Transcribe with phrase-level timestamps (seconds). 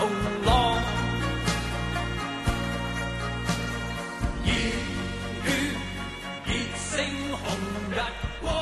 [0.00, 0.10] 风
[0.46, 0.78] 浪。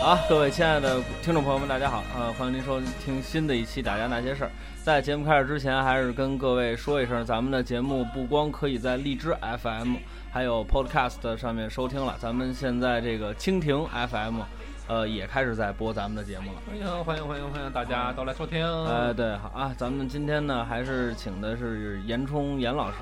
[0.01, 1.99] 好，各位亲爱的听众朋友们，大家好。
[1.99, 4.51] 啊，欢迎您收听新的一期打架那些事儿。
[4.83, 9.97] 在节目开始之前，还是跟各位说一声，咱们的节目不光可以在荔枝 FM
[10.33, 14.41] 还有 Podcast 上面收听了，咱们现在这个蜻蜓 FM。
[14.89, 16.63] 呃，也开始在播咱们的节目了。
[16.67, 18.67] 欢迎欢迎欢迎欢迎大家都来收听。
[18.67, 22.97] 呃，对，好啊，咱们今天呢，还是请的是严冲严老师。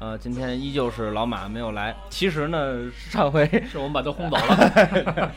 [0.00, 1.94] 呃，今天依旧是老马没有来。
[2.10, 5.32] 其实呢，上回 是我们把他轰走了。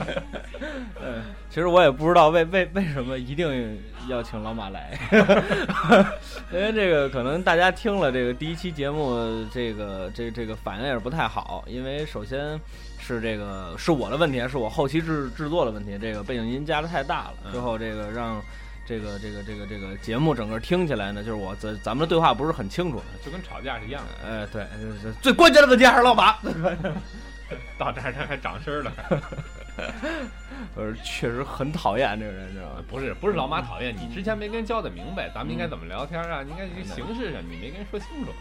[1.04, 4.98] 嗯， 其实我也不知道为为为什么一定要请老马来，
[6.52, 11.64] 因为这个可能大家听了这个第一期节目，这个这这个反应也是不太好。
[11.68, 12.60] 因为首先
[13.14, 18.42] 是这个是我的问题，是我后期制制作的问题，这个背景音加的太大了，最后这个让。
[18.84, 24.28] 这个这个这个这个节目整个听起来呢，就是我咱咱们的对话不是很清楚，就跟吵架是一样的。
[24.28, 24.66] 哎，对，
[25.22, 26.34] 最关键的问题还是老马，
[27.78, 28.92] 到这儿他还长声了，
[30.76, 32.84] 呃，确实很讨厌这个人，知道吗？
[32.90, 36.42] 不是不是老马讨厌你，之前没跟人交代明白，咱们应该怎么聊天啊？
[36.44, 38.32] 应该这形式上你没跟人说清楚，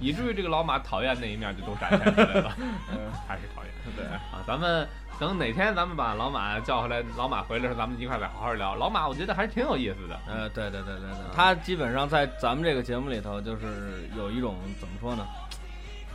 [0.00, 2.50] 以至于这个老马讨厌那一面就都展现出来了，
[3.26, 3.70] 还是讨厌。
[3.96, 4.86] 对啊，咱们。
[5.18, 8.74] 等哪天咱们把老马叫回来，老马回来时候，咱们一块再好好聊。
[8.74, 10.20] 老马，我觉得还是挺有意思的。
[10.26, 15.26] 呃，对对对对对，他基本上在咱们这个节目里头，就是有一种怎么说呢，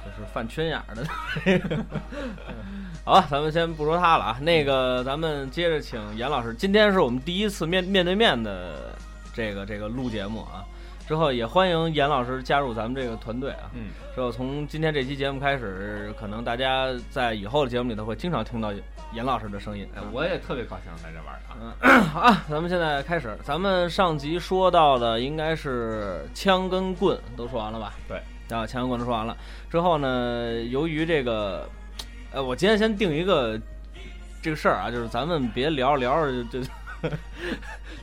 [0.06, 1.03] 就是犯圈眼儿的。
[3.11, 4.37] 好吧，咱们先不说他了啊。
[4.39, 6.53] 那个，咱们接着请严老师。
[6.53, 8.97] 今天是我们第一次面面对面的
[9.33, 10.63] 这个这个录节目啊。
[11.05, 13.69] 之后也欢迎严老师加入咱们这个团队啊。
[13.73, 13.89] 嗯。
[14.15, 18.71] 之后从今天这期节目开始，可能大家在以后的节目里头会经常听到
[19.11, 19.85] 严老师的声音。
[19.94, 21.75] 哎，我也特别高兴在这玩啊。
[21.81, 22.01] 嗯。
[22.03, 23.38] 好啊，咱们现在开始。
[23.44, 27.94] 咱们上集说到的应该是枪跟棍都说完了吧？
[28.07, 28.21] 对。
[28.57, 29.35] 啊，枪跟棍都说完了。
[29.69, 31.69] 之后呢，由于这个，
[32.31, 33.59] 呃，我今天先定一个
[34.42, 36.68] 这个事儿啊，就是咱们别聊着聊着就就。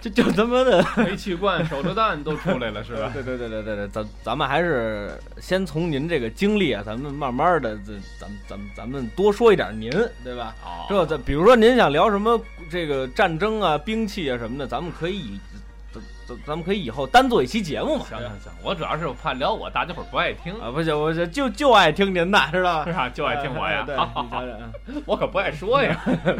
[0.00, 3.10] 就就他妈的煤气罐、手榴弹都出来了，是吧？
[3.14, 9.88] 对对对对对对，咱咱们还是先从您这个经历啊，咱们慢慢的，这咱们咱们咱们多说一点您，
[10.24, 10.54] 对吧？
[10.64, 10.86] 哦。
[10.88, 15.47] 这咱比如说您想聊什么这个战争啊、兵器啊什么的，咱们可以，咱
[16.28, 18.04] 咱咱们可以以后单做一期节目嘛。
[18.08, 22.84] 行行行，我主要是怕聊我大家伙不爱听啊，不行，我就就爱听您的，知道吧？
[22.84, 23.84] 是啊，就爱听我呀。
[23.86, 23.96] 对，
[25.06, 25.98] 我可不爱说呀。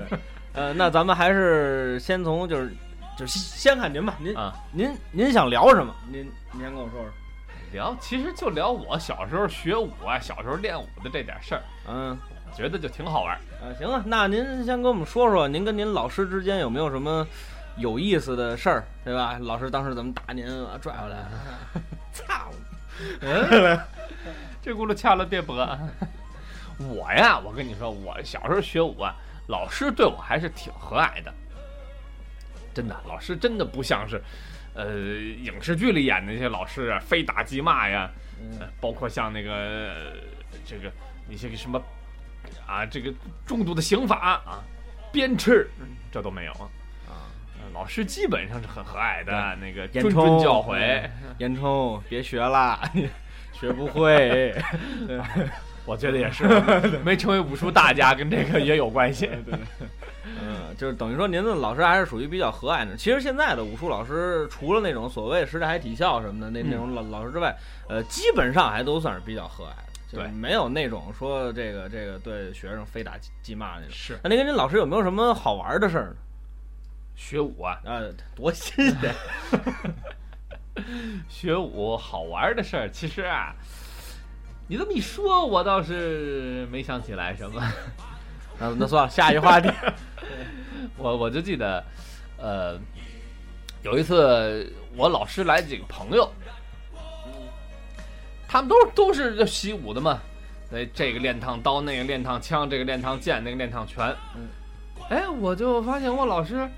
[0.53, 2.75] 呃，那咱们还是先从就是，
[3.17, 4.17] 就先看您吧。
[4.19, 5.95] 您啊，您您想聊什么？
[6.11, 7.11] 您您先跟我说说。
[7.71, 11.63] 聊，其实就聊我小时候学武啊，小时候练武的这点事儿。
[11.87, 12.19] 嗯，
[12.57, 13.35] 觉得就挺好玩。
[13.61, 17.27] 啊，行啊，那您先跟我们说说，您跟您老师之间有没有什么
[17.79, 19.39] 有意思的事儿，对吧？
[19.41, 21.25] 老师当时怎么打您啊，拽回来？
[22.13, 22.51] 操！
[23.21, 23.79] 嗯，
[24.61, 25.57] 这轱辘掐了别播。
[26.79, 29.15] 我呀，我跟你说，我小时候学武啊。
[29.49, 31.33] 老师对我还是挺和蔼的，
[32.75, 34.23] 真的，老师真的不像是，
[34.75, 38.11] 呃，影视剧里演的那些老师啊，非打即骂呀，
[38.79, 40.13] 包括像那个
[40.67, 40.93] 这个
[41.31, 41.83] 一些个什么
[42.67, 43.11] 啊，这个
[43.47, 44.63] 重度的刑法啊，
[45.11, 45.67] 鞭笞，
[46.13, 46.69] 这都没有啊。
[47.79, 51.09] 老师基本上是很和蔼的，那个谆谆教诲，
[51.39, 52.77] 严冲别学了，
[53.55, 54.53] 学不会。
[55.87, 56.45] 我觉得也是，
[57.05, 59.31] 没成为武术大家，跟这个也有关系。
[59.47, 59.55] 对，
[60.25, 62.97] 嗯，就是等于说，您的老师还是属于比较和蔼的。
[62.97, 67.57] 其实现在的武术老师，除了那种所谓师大体校什么的那那种老老师之外，
[67.89, 69.69] 呃，基本上还都算是比较和蔼
[70.13, 73.93] 的，对，没有那种说这个这个对学生非打即骂那种。
[73.93, 76.17] 是，那您跟您老师有没有什么好玩的事儿呢？
[77.19, 78.01] 学武啊，啊，
[78.37, 79.15] 多新鲜！
[81.29, 83.53] 学武好玩的事儿，其实啊。
[84.69, 87.61] 你这么一说，我倒是没想起来什么。
[88.61, 89.69] 那那算了，下一个话题。
[90.97, 91.85] 我我就记得，
[92.37, 92.79] 呃，
[93.83, 96.31] 有一次我老师来几个朋友，
[98.47, 100.21] 他们都都是习武的嘛。
[100.71, 104.15] 那，这个练趟刀，那个练趟枪，这个练趟剑，那个练趟拳。
[104.37, 104.47] 嗯。
[105.09, 106.69] 哎，我就发现我老师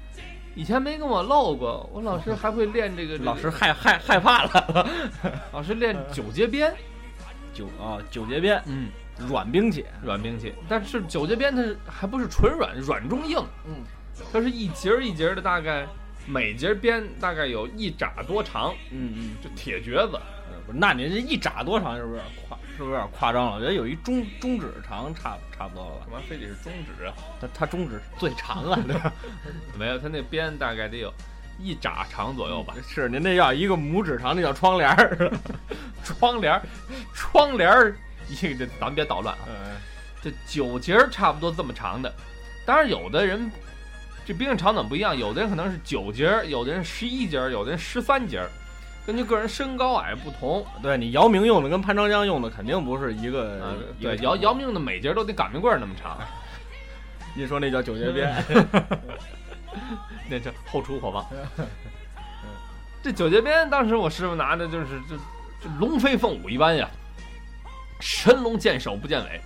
[0.61, 3.17] 以前没跟我唠过，我老师还会练这个。
[3.25, 4.87] 老师害害害怕了。
[5.55, 6.71] 老师练九节鞭。
[7.55, 8.91] 九啊，九节鞭，嗯，
[9.27, 13.77] 软兵器，软兵器，但是九节鞭它还不是纯软，软中硬，嗯，
[14.31, 15.87] 它是一节一节的，大概
[16.27, 20.21] 每节鞭大概有一拃多长，嗯嗯，就铁橛子，
[20.67, 22.19] 不是，那你这一拃多长是不是？
[22.19, 23.57] 有点夸，是不是有点夸张了？
[23.57, 26.07] 我觉得有一中中指长差差不多了吧？
[26.07, 27.13] 干嘛非得是中指啊？
[27.39, 29.13] 他他中指最长了， 对吧？
[29.79, 31.13] 没有，他那边大概得有。
[31.63, 35.31] 一拃长左右吧，是您那要一个拇指长，那叫窗帘儿，
[36.03, 36.63] 窗帘儿，
[37.13, 37.95] 窗帘儿，
[38.31, 39.45] 一这咱们别捣乱啊。
[40.23, 42.11] 这九节差不多这么长的，
[42.65, 43.53] 当然有的人
[44.25, 48.49] 这冰刃长短不一样，有的人可能是九节儿，有的人十一节儿，有的人十三节儿，
[49.07, 50.65] 根据个人身高矮不同。
[50.83, 53.77] 对你姚明用的跟潘长江用的肯定不是一个。
[54.01, 56.19] 对，姚姚明的每节都得擀面棍那么长，
[57.35, 58.33] 你说那叫九节鞭？
[60.29, 61.27] 那叫后出火棒。
[63.03, 66.89] 这九节鞭当时我师傅拿的就是就就龙飞凤舞一般呀，
[68.01, 69.41] 神龙见首不见尾。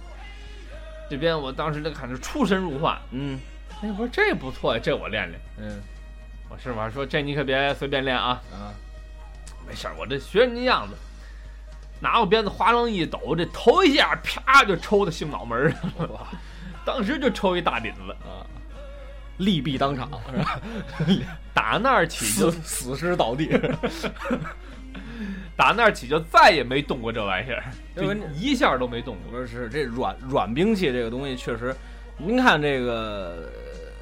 [1.08, 3.38] 这边我当时就看着出神入化，嗯
[3.82, 5.40] 哎，我说这不错呀，这我练练。
[5.58, 5.80] 嗯
[6.48, 8.72] 我师傅还说这你可别随便练啊，啊，
[9.66, 10.94] 没事儿，我这学人家样子，
[12.00, 16.20] 拿我鞭子哗楞一抖，这头一下啪就抽到性脑门儿上了，哇
[16.84, 18.44] 当时就抽一大顶子，啊，
[19.38, 20.60] 利弊当场是吧？
[21.54, 23.48] 打那儿起就死死尸倒地。
[25.56, 27.64] 打那儿起就再也没动过这玩意儿，
[27.96, 29.40] 就一下都没动过。
[29.40, 31.74] 不是这软软兵器这个东西确实，
[32.18, 33.48] 您看这个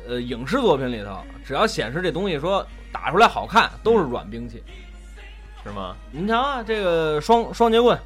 [0.08, 4.62] 呃影视作品里头，只要显示这东西说打出来好看，都是软兵器。
[5.64, 5.96] 是吗？
[6.10, 7.98] 您瞧啊，这个双双节棍，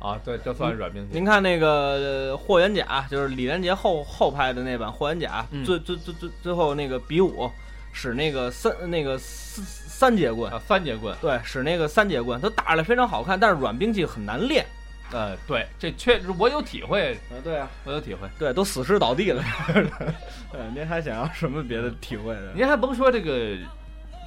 [0.00, 1.08] 啊，对，这算软兵器。
[1.12, 7.50] 您看那个呃霍元甲，就是李连杰后后拍的那版霍元甲，嗯最最最最最后那个比武
[7.92, 14.66] 使那个三那个三三节棍，啊，三节棍，对，使那个三节棍，他打出来非常好看，但是软兵器很难练。
[15.12, 18.28] 呃，对，这确实我有体会，啊，对啊，我有体会。
[18.40, 19.40] 对，都死尸倒地了。
[19.72, 22.52] 对， 您还想要什么别的体会的？
[22.56, 23.56] 您还甭说这个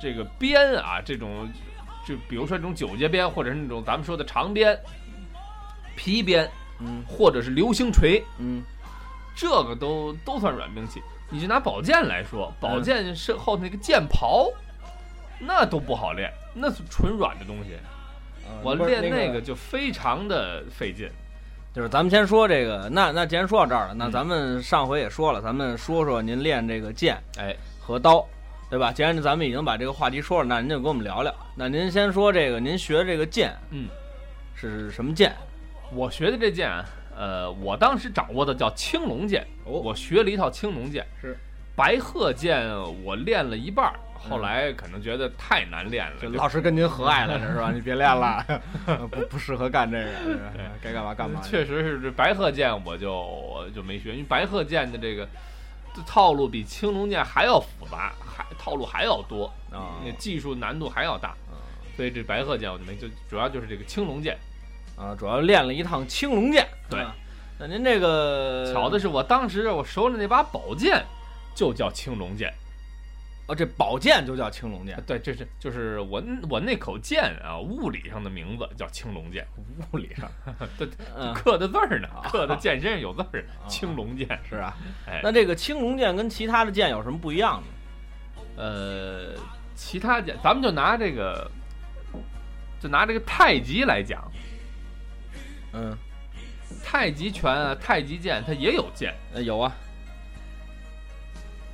[0.02, 1.50] 这个鞭啊，这种
[2.10, 4.76] 就比如说这种九节鞭，或者是那种咱们说的长鞭、
[5.96, 8.64] 皮鞭，嗯或者是流星锤，嗯
[9.36, 11.00] 这个都都算软兵器。
[11.30, 14.50] 你就拿宝剑来说，宝嗯剑身后那个剑袍，
[15.40, 17.78] 那都不好练，那是纯软的东西。
[18.64, 21.08] 我练那那个就非常的费劲。
[21.72, 28.28] 就是咱们先说这个，那那既然说到这儿了，那嗯咱们上回也说了，咱们说说您练这个剑哎，和刀，
[28.70, 28.92] 对吧？
[28.92, 31.34] 既然咱们已经把这个话题说了，那您就跟我们聊聊。
[31.56, 33.88] 那您先说这个，您学这个剑嗯，
[34.56, 35.34] 是什么剑？
[35.92, 36.86] 我学的这剑啊，
[37.18, 41.06] 呃，我当时掌握的叫青龙剑，哦我学了一套青龙剑。
[41.20, 41.36] 是
[41.76, 42.70] 白鹤剑，
[43.04, 47.72] 我练了一半儿，后来可能觉得太难练了，老师跟您和蔼了， 是吧？
[47.74, 48.46] 你别练了，
[49.10, 50.12] 不不适合干这个，
[50.82, 51.40] 该干嘛干嘛。
[51.42, 55.26] 确实是这白鹤剑我就我就没学，因为白鹤剑的这个
[55.96, 58.12] 这套路比青龙剑还要复杂，
[58.44, 61.36] 还套路还要多，啊那技术难度还要大，
[61.96, 64.38] 所以这白鹤剑我就没，就主要就是这个青龙剑。
[64.98, 66.68] 啊，主要练了一趟青龙剑。
[66.90, 67.16] 对啊
[67.58, 71.06] 那您这个巧的是，我当时我手里那把宝剑
[71.56, 72.54] 就叫青龙剑。
[73.48, 79.48] 哦，这宝剑就叫青龙剑，对，这是就是我我那口剑啊，物理上的名字叫青龙剑，
[79.92, 80.30] 物理上，
[81.34, 84.28] 刻的字儿呢，啊刻的 剑身上有字儿啊，青龙剑。
[84.48, 84.76] 是啊。
[85.08, 87.68] 哎，那这个青龙剑跟其他的剑有什么不一样呢？
[88.56, 89.34] 呃，
[89.76, 91.50] 其他剑，咱们就拿这个，
[92.80, 94.30] 就拿这个太极来讲，
[95.74, 95.96] 嗯，
[96.84, 99.72] 太极拳啊，太极剑它也有剑，呃有啊，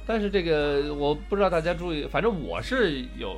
[0.05, 3.36] 但是这个我不知道大家注意，反正我是有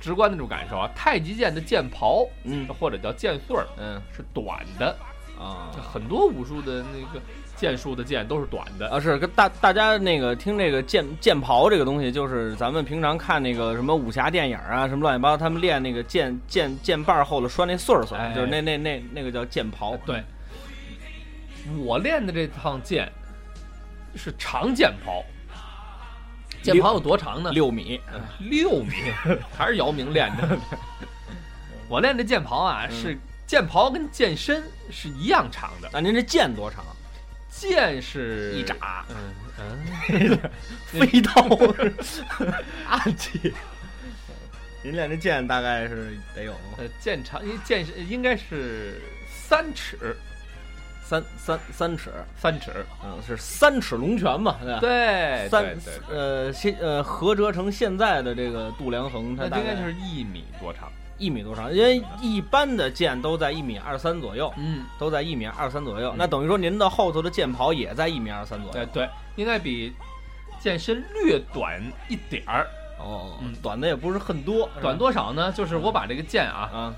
[0.00, 2.68] 直观的这种感受啊，太极剑的剑袍嗯。
[2.68, 4.00] 或者叫剑穗儿嗯。
[4.16, 4.96] 是短的，
[5.36, 5.74] 啊。
[5.92, 7.20] 很多武术的那个
[7.58, 8.88] 剑术的剑都是短的。
[8.88, 19.96] 啊是跟大大家那个听这个剑剑袍这个东西，就是咱们平常看那个什么武侠电影啊，什么乱七八糟，他们练那个剑剑剑把儿后头拴那穗儿穗儿，哎就是那那那那个叫剑袍。
[20.06, 20.22] 对，
[21.78, 23.10] 我练的这趟剑
[24.14, 25.24] 是长剑袍，
[26.62, 27.50] 剑袍有多长呢？
[27.52, 28.00] 六米，
[28.38, 28.92] 六米，
[29.56, 30.56] 还是姚明练的。
[31.88, 36.84] 我练这剑袍啊，嗯是剑袍跟剑身是一样长的，那您这剑多长？
[37.58, 40.38] 剑是一扎，嗯嗯，
[40.86, 41.32] 飞刀，
[42.88, 43.52] 暗器。
[44.82, 50.16] 您练这剑大概是得有呃，剑长，因为剑是应该是三尺，
[51.02, 52.70] 三三三尺，三尺，
[53.04, 54.56] 嗯，是三尺龙泉嘛？
[54.62, 54.80] 对吧？
[54.80, 55.76] 对，三
[56.08, 60.90] 呃现呃合折成现在的这个度量衡，它应该大概就是一米多长。
[61.18, 66.14] 一米多长，因为一般的剑都在一米二三左右，嗯，都在一米二三左右嗯。
[66.16, 68.72] 那等于说您的后头的剑袍也在一米二三左右。
[68.72, 69.92] 对对，应该比
[70.60, 72.66] 剑身略短一点儿。
[73.00, 75.52] 哦嗯，短的也不是很多，短多少呢？
[75.52, 76.94] 就是我把这个剑啊，啊，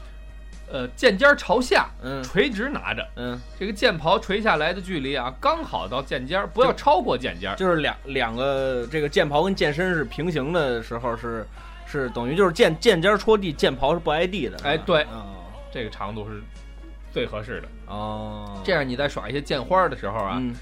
[0.72, 7.56] 呃，剑尖儿朝下，嗯垂直拿着，嗯，这个剑袍垂下来的距离啊，刚好到剑尖儿，不要超过剑尖儿。
[7.56, 11.46] 就是两两个这个剑袍跟剑身是平行的时候是
[11.90, 14.56] 是等于就是剑剑尖戳地，剑袍是不挨地的。
[14.62, 15.36] 哎对哦
[15.72, 16.42] 这个长度是
[17.12, 17.68] 最合适的。
[17.86, 20.54] 哦，这样你在耍一些剑花的时候啊，嗯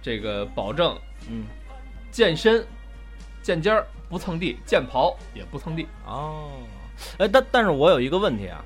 [0.00, 0.98] 这个保证
[1.28, 1.44] 嗯
[2.10, 2.64] 剑身
[3.42, 5.86] 剑尖儿不蹭地，剑袍也不蹭地。
[6.06, 6.50] 哦，
[7.18, 8.64] 哎，但但是我有一个问题啊，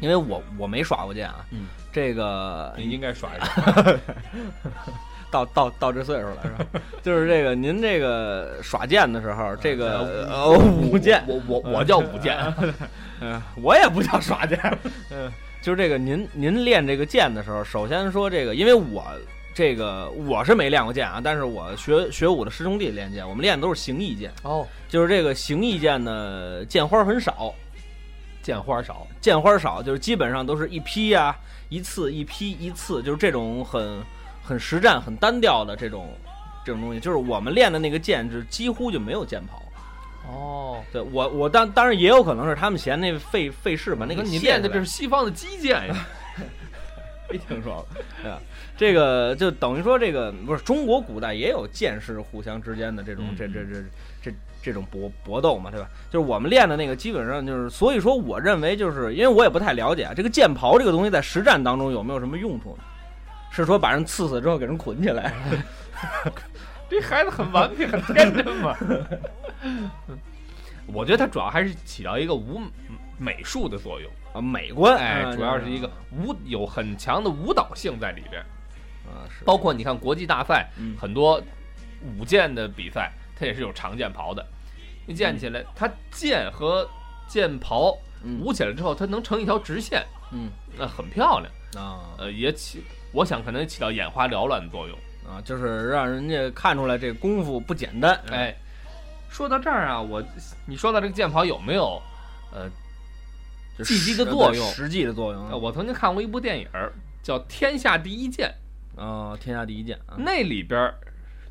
[0.00, 3.94] 因为我我没耍过剑啊，嗯，这个你应该耍一耍。
[5.34, 6.80] 到到到这岁数了是吧？
[7.02, 12.38] 就是这个您这个耍剑的时候，这个呃舞剑，我我我叫舞剑，
[13.20, 14.56] 嗯，我也不叫耍剑，
[15.10, 15.28] 嗯，
[15.60, 19.02] 就是这个您您练这个剑的时候，首先说这个，因为我
[19.52, 27.52] 这个我是没练过剑啊，但是我学学武的师兄弟练剑，我们练的都是形意剑，哦，就是这个形意剑呢，剑花很少，
[28.40, 31.36] 剑花少，剑花少，就是基本上都是一劈呀、
[31.70, 33.98] 一次一劈一次，就是这种很
[34.44, 36.14] 很实战、很单调的这种
[36.64, 37.00] 这种东西。
[37.00, 39.62] 就是我们练的那个剑，是几乎就没有剑袍。
[40.30, 46.06] 哦，对我，我当当然也有可能是他们嫌那费费事吧那个你练的这是西方的击剑呀。
[47.30, 48.38] 没听说过，对吧？
[48.76, 53.82] 这个就等于说，这个不是中国古代也有剑士互相之间的这种嗯这这这
[54.22, 54.30] 这
[54.62, 55.88] 这种搏搏斗嘛，对吧？
[56.10, 62.84] 就是我们练的那个，基本上就是，所以说我认为就是，因为我也不太了解啊，这个剑袍这个东西在实战当中有没有什么用处呢？
[63.54, 65.32] 是说把人刺死之后给人捆起来？
[66.90, 68.76] 这孩子很顽皮，很天真嘛。
[70.86, 72.60] 我觉得它主要还是起到一个舞
[73.18, 78.42] 美术的作用，啊，美观，哎，啊主要是一个舞有很强的舞蹈性在里边。
[79.06, 81.42] 啊，是包括你看国际大赛，嗯很多
[82.18, 84.44] 舞剑的比赛，它也是有长剑袍的。
[85.06, 86.86] 一剑起来，它剑和
[87.26, 91.50] 剑袍嗯舞起来之后，它能成一条直线，嗯那很漂亮。
[91.82, 92.84] 啊呃，也起，
[93.14, 94.98] 我想可能起到眼花缭乱的作用。
[95.26, 98.54] 啊，就是让人家看出来这功夫不简单，哎，
[99.30, 100.22] 说到这儿啊，我
[100.66, 101.98] 你说到这个剑袍有没有？
[102.52, 102.68] 呃，
[103.78, 106.68] 就积极的作用实际的作用呃我曾经看过一部电影
[107.22, 108.54] 叫《天下第一剑
[108.96, 110.92] 啊，天下第一剑啊》，，那里边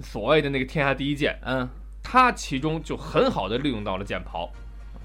[0.01, 1.67] 所谓的那个天下第一剑，嗯，
[2.03, 4.51] 它其中就很好的利用到了剑袍。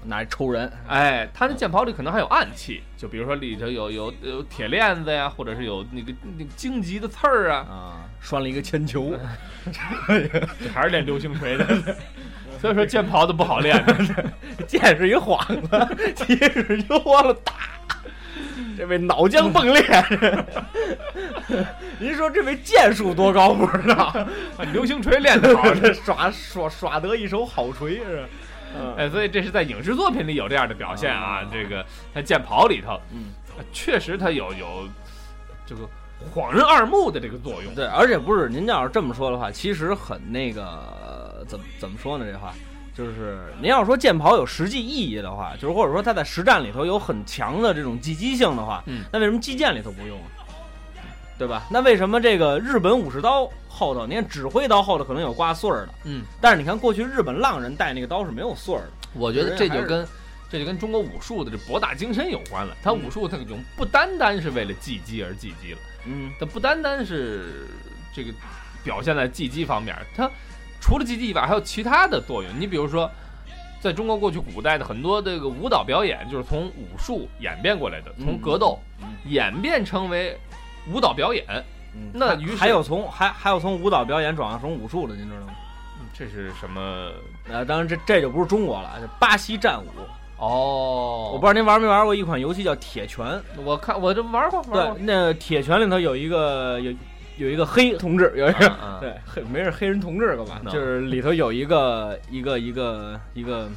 [0.05, 9.13] 拿来抽人，哎，他那剑袍里可能还有暗器，就比如说里头有有有铁链子呀，或者是有那个那个荆棘的刺儿啊，啊，拴了一个铅球，
[9.71, 11.65] 这还是练流星锤的。
[12.59, 13.81] 所以说剑袍子不好练，
[14.67, 17.53] 剑是一幌子，其实就忘了打。
[18.77, 19.83] 这位脑浆迸裂，
[21.99, 24.13] 您说这位剑术多高不知道？
[24.71, 28.25] 流星锤练得好，这耍耍耍得一手好锤是
[28.97, 31.49] 哎，所以这是在影视作品里有这样的表现啊啊。
[31.51, 34.87] 这个在剑袍里头，嗯，呃确实它有有
[35.65, 35.87] 这个
[36.31, 37.73] 晃人二目的这个作用。
[37.75, 42.25] 对，而且不是您要是这么说的话，其实很那个怎么怎么说呢？
[42.31, 42.53] 这话
[42.93, 50.45] 就是您要说剑袍有实际意义的话，就是或者说它在实战里头有很强的这种击击性的话，嗯那为什么击剑里头不用啊？
[51.37, 51.63] 对吧？
[51.71, 58.91] 那为什么这个日本武士刀后头，你看指挥刀后头可能有挂穗儿的，嗯，但是你看过去日本浪人带那个刀是没有穗儿的。
[59.13, 60.05] 我觉得这就跟
[60.49, 62.75] 这就跟中国武术的这博大精深有关了。
[62.83, 65.79] 他武术它这种不单单是为了技击而技击了。
[66.05, 67.67] 嗯它不单单是
[68.13, 68.33] 这个
[68.83, 70.29] 表现在技击方面，它
[70.81, 72.51] 除了技击以外，还有其他的作用。
[72.59, 73.09] 你比如说，
[73.79, 80.37] 在中国过去古代的很多这个舞蹈表演，就是从武术演变过来的，从格斗嗯演变成为
[80.91, 81.45] 舞蹈表演。
[81.93, 85.53] 嗯，那于还有从还还有从舞蹈表演转化成武术的，您知道吗？
[86.13, 87.11] 这是什么？
[87.49, 89.87] 呃，当然这这就不是中国了，是巴西战舞。
[90.37, 93.25] 哦，我不知道您玩没玩过一款游戏叫《铁拳》。
[93.63, 96.93] 我看我这玩过玩对，，那《铁拳》里头有一个有
[97.37, 100.61] 有一个黑同志，有一个、对黑没事黑人同志干嘛？
[100.63, 103.69] 嗯就是里头有一个一个一个一个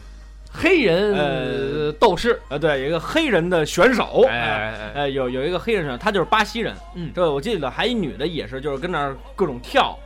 [0.53, 6.75] 黑人呃斗士，呃对，有一个黑人的选手，哎哎有有一个黑人选手，他就是巴西人。
[6.95, 9.99] 嗯这我记得还一女的也是，就是跟那儿各种跳，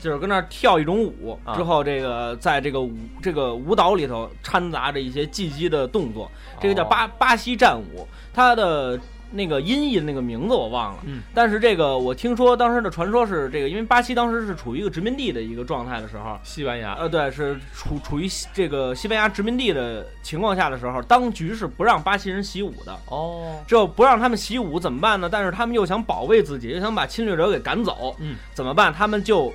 [0.00, 1.38] 就是跟那儿跳一种舞。
[1.44, 2.92] 啊之后这个在这个舞
[3.22, 6.28] 这个舞蹈里头掺杂着一些技击的动作，
[6.60, 8.06] 这个叫哦巴、巴西战舞。
[8.34, 8.98] 它的
[9.30, 22.98] 那个音译的那个名字我忘了，嗯，但是这个我听说当时的传说是这个，因为巴西当时是处于一个殖民地的一个状态的时候，西班牙，呃，对，是处处于这个西班牙殖民地的情况下的时候，当局是不让巴西人习武的。
[23.06, 25.28] 哦，这不让他们习武怎么办呢？
[25.30, 28.92] 但是他们又想保卫自己，又想把侵略者给赶走，嗯，怎么办？
[28.92, 29.52] 他们就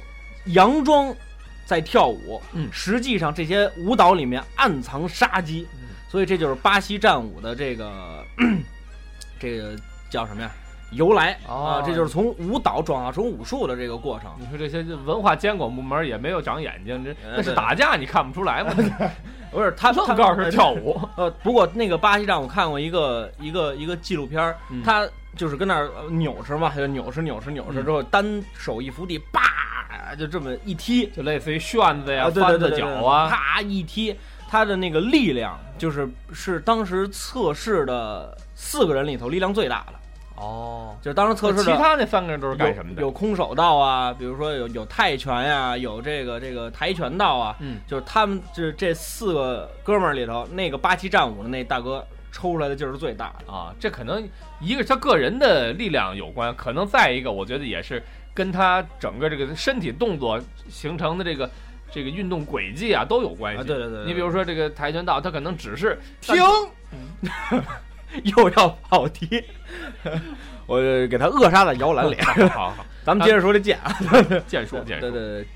[0.48, 1.14] 佯装
[1.66, 2.70] 在跳舞，嗯。
[2.72, 5.80] 实际上这些舞蹈里面暗藏杀机，嗯。
[6.10, 8.24] 所以这就是巴西战舞的这个
[9.44, 9.76] 这个
[10.10, 10.50] 叫什么呀？
[10.92, 14.32] 由来啊、哦这就是从舞蹈转化成武术的这个过程。
[14.40, 18.72] 你说这些文化监管部门也没有长眼睛，这呃那是打架，你看不出来吗？
[19.52, 29.42] 不是他，他愣告诉是跳舞，呃，不过那个巴西站我看过一个一个一个纪录片他就是跟那儿呃扭着嘛，就扭着扭着扭饬嗯之后，单手一扶地，叭
[30.16, 34.16] 就这么一踢，就类似于旋子呀、翻子对对对脚啊，啪一踢，
[34.48, 39.94] 他的那个力量就是是当时测试的四个人里头力量最大的，
[40.42, 41.72] 哦，就是当时测试其。
[41.72, 43.02] 他那三个人都是干什么的？
[43.02, 53.54] 有有空手道啊，比如说有有泰拳呀、有这个这个跆拳道啊，嗯，就是他们就是这四个哥们儿里头，那个八旗战舞的那大哥抽出来的劲儿是最大的。
[53.54, 54.28] 啊，这可能
[54.60, 58.02] 一个是他个人的力量有关，可能再一个，我觉得也是
[58.34, 61.50] 跟他整个这个身体动作形成的这个
[61.92, 63.62] 这个运动轨迹啊都有关系。
[63.62, 66.36] 啊，对对对对你比如说这个跆拳道，他可能只是停，
[68.24, 69.44] 又要跑题，
[70.66, 72.16] 我给他扼杀在摇篮里。
[72.22, 73.92] 好好好， 咱们接着说这剑啊，
[74.48, 75.02] 剑术剑术。
[75.02, 75.12] 对对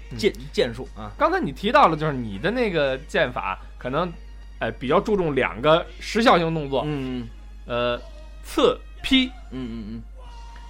[0.10, 4.12] 对，剑剑术啊，刚才你提到了，就是你的那个剑法可能，
[4.60, 7.28] 哎，比较注重两个时效性动作，嗯
[7.66, 8.00] 呃，
[8.44, 9.28] 刺劈。
[9.52, 10.04] 嗯嗯嗯。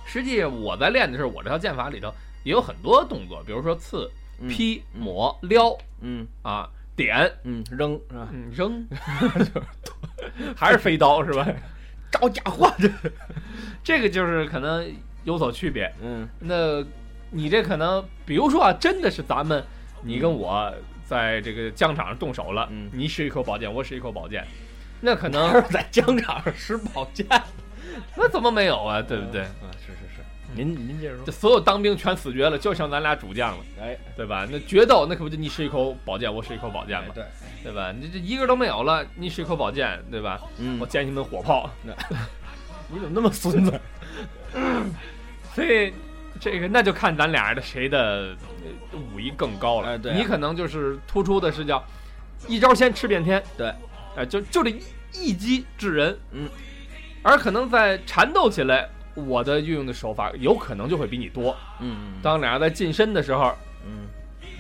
[0.06, 2.14] 实际我在练的时候，我这套剑法里头
[2.44, 5.02] 也有很多动作，比如说刺、嗯，劈、嗯。
[5.02, 6.28] 抹、撩嗯。
[6.44, 8.28] 啊、点、嗯扔是吧？
[8.32, 8.88] 嗯扔，
[10.56, 11.46] 还是飞刀是吧？
[12.12, 12.90] 招假货这，
[13.84, 14.90] 这个就是可能
[15.24, 15.92] 有所区别。
[16.02, 16.84] 嗯那
[17.30, 19.64] 你这可能，比如说啊，真的是咱们
[20.02, 20.74] 你跟我
[21.04, 24.46] 在这个疆场上动手了，嗯你使一口宝剑，我使一口宝剑，
[25.02, 27.26] 那可能在疆场上使宝剑，
[28.16, 29.02] 那怎么没有啊？
[29.02, 29.42] 对不对？
[29.42, 30.07] 啊，是是是，
[30.56, 34.48] 您您接着说，这所有当兵全死绝了，就剩咱俩主将了，哎，对吧？
[34.50, 37.14] 那决斗那可不就你使一口宝剑，我使一口宝剑嘛？
[37.14, 37.24] 对，
[37.64, 37.92] 对吧？
[37.92, 40.40] 你这一个都没有了，你使一口宝剑，对吧？
[40.58, 41.70] 嗯我，捡你们火炮，
[42.90, 43.80] 你怎么那么孙子？
[45.54, 45.94] 所以
[46.40, 48.36] 这个那就看咱俩的谁的
[48.94, 49.90] 呃武艺更高了。
[49.90, 51.84] 哎对啊你可能就是突出的是叫
[52.48, 53.74] 一招先吃遍天，对，
[54.16, 54.82] 哎、就就这一
[55.14, 56.48] 一击制人，嗯，
[57.24, 58.88] 而可能在缠斗起来，
[59.26, 61.56] 我的运用的手法有可能就会比你多。
[61.80, 63.52] 嗯当俩人在近身的时候，
[63.84, 64.08] 嗯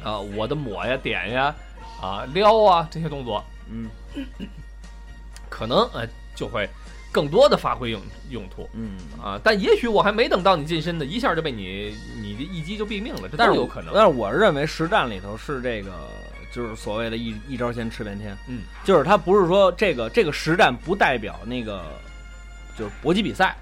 [0.03, 1.55] 啊，我的抹呀、点呀、
[2.01, 3.87] 啊撩啊这些动作，嗯
[5.49, 6.67] 可能呃就会
[7.11, 8.67] 更多的发挥用用途。
[8.73, 13.93] 嗯啊，但也许我还没等到你近身呢，一下就被你你的一击就毙命了，这但是我都有可能。
[13.93, 15.91] 但是我认为实战里头是这个，
[16.51, 18.35] 就是所谓的一一招先吃遍天。
[18.47, 21.83] 嗯，就是他不是说这个这个实战不代表那个
[22.77, 23.55] 就是搏击比赛。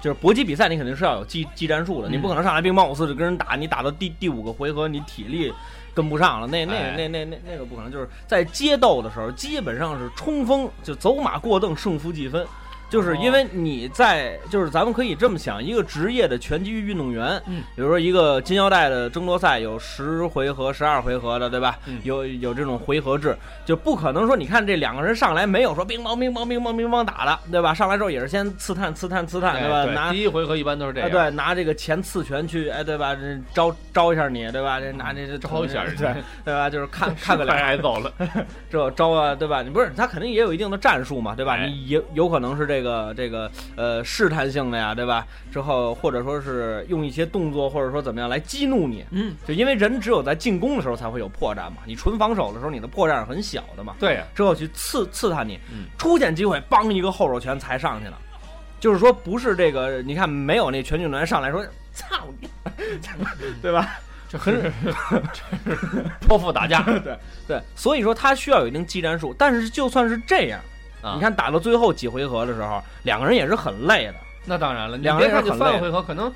[0.00, 5.52] 就是搏击比赛，你肯定是要有技技战术的，嗯你不可能上来兵帮我四就跟人打，你打到第第五个回合，你体力
[5.94, 7.90] 跟不上了，那那哎那那那那个不可能。
[7.92, 12.46] 就是在街斗的时候，基本上是冲锋，就走马过凳，胜负计分。
[12.90, 21.78] 就是因为你在，就是咱们可以这么想，一个职业的拳击运动员，嗯，比如说一个金腰带的争夺赛有十回合、十二回合的，对吧？
[21.86, 27.72] 嗯有有这种回合制，就不可能说你看这两个人上来没有说乒乓乒乓乒乓乒乓打的，对吧？
[27.72, 29.84] 上来之后也是先刺探刺探刺探，对吧？
[29.92, 31.10] 拿第一回合一般都是这哎，样。
[31.12, 33.14] 对，拿这个前刺拳去，哎，对吧？
[33.14, 33.20] 这
[33.54, 34.80] 招招一下你，对吧？
[34.80, 36.12] 这拿这这招一下人对
[36.44, 36.68] 对吧？
[36.68, 38.12] 就是看 看个快脸，挨揍了。
[38.68, 39.62] 这招啊，对吧？
[39.62, 41.54] 你不是他肯定也有一定的战术嘛，对吧？
[41.54, 45.26] 哎你有有可能是这个这个这个呃试探性的呀，对吧？
[45.52, 53.94] 之后或者说是用一些动作，或者说怎么样来激怒你，嗯，就因为人只有在进攻的时候才会有破绽嘛，你纯防守的时候，你的破绽是很小的嘛。
[54.00, 58.18] 对呀，之后去刺刺探你嗯，出现机会，梆一个后手拳才上去了。
[58.78, 61.62] 就是说，不是这个，你看没有那全运动员上来说
[61.92, 62.06] “操
[62.40, 62.48] 你”，
[63.60, 63.98] 对吧？
[64.26, 64.72] 这很
[66.20, 69.34] 泼妇 打架对对，所以说他需要有一定技战术。
[69.36, 70.60] 但是就算是这样，
[71.02, 71.14] 啊。
[71.14, 74.14] 你，看打到最后几回合的时候，两个人也是很累的。
[74.44, 76.32] 那当然了，两个人看三个回合，可能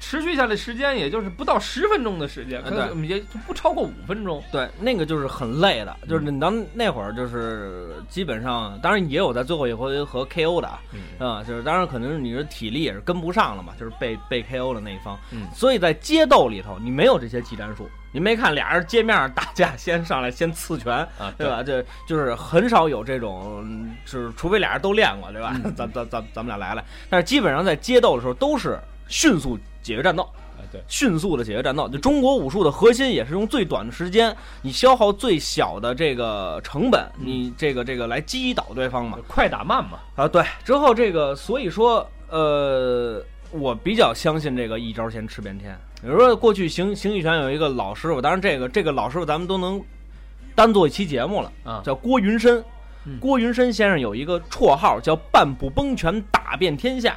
[0.00, 4.42] 持续下来时间也就是不到十分钟的时间，哎可能也不超过五分钟。
[4.52, 15.18] 对，那个就是很累的，就是嗯你当那会儿就是基本上，当然也有在最后一回合 KO 的啊，嗯啊，就是当然可能是你的体力也是跟不上了嘛，就是被被 KO 的那一方。
[15.32, 21.46] 嗯所以在街斗里头，你没有这些技战术，你没看俩人街面上打架，先上来先刺拳，啊，对？
[21.46, 21.62] 吧？
[21.62, 25.54] 这就是很少有这种，嗯就是除非俩人都练过，对吧？
[25.76, 30.22] 咱咱咱咱们俩来来，但是基本上在街斗的时候都是迅速解决战斗。
[30.22, 39.16] 啊对，迅速的解决战斗，就中国武术的核心也是用最短的时间，你消耗最小的这个成本，你这个这个来击倒对方嘛。
[39.26, 39.98] 快打慢嘛。
[40.14, 45.78] 啊，对，之后这个，所以说，呃，我比较相信这个一招先吃遍天。
[46.00, 49.82] 比如说，过去形形意拳有一个老师傅，当然这个这个老师傅咱们都能
[50.54, 52.58] 单做一期节目了，啊叫郭云深。
[53.04, 57.16] 嗯郭云深先生有一个绰号叫“半步崩拳打遍天下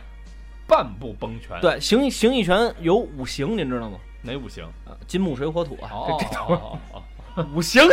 [0.65, 3.97] 半步崩拳，”。，对，形形意拳有五行，您知道吗？
[4.21, 4.63] 哪五行？
[4.85, 7.01] 啊，金木水火土啊，哦这这哦哦哦
[7.35, 7.83] 哦，五行。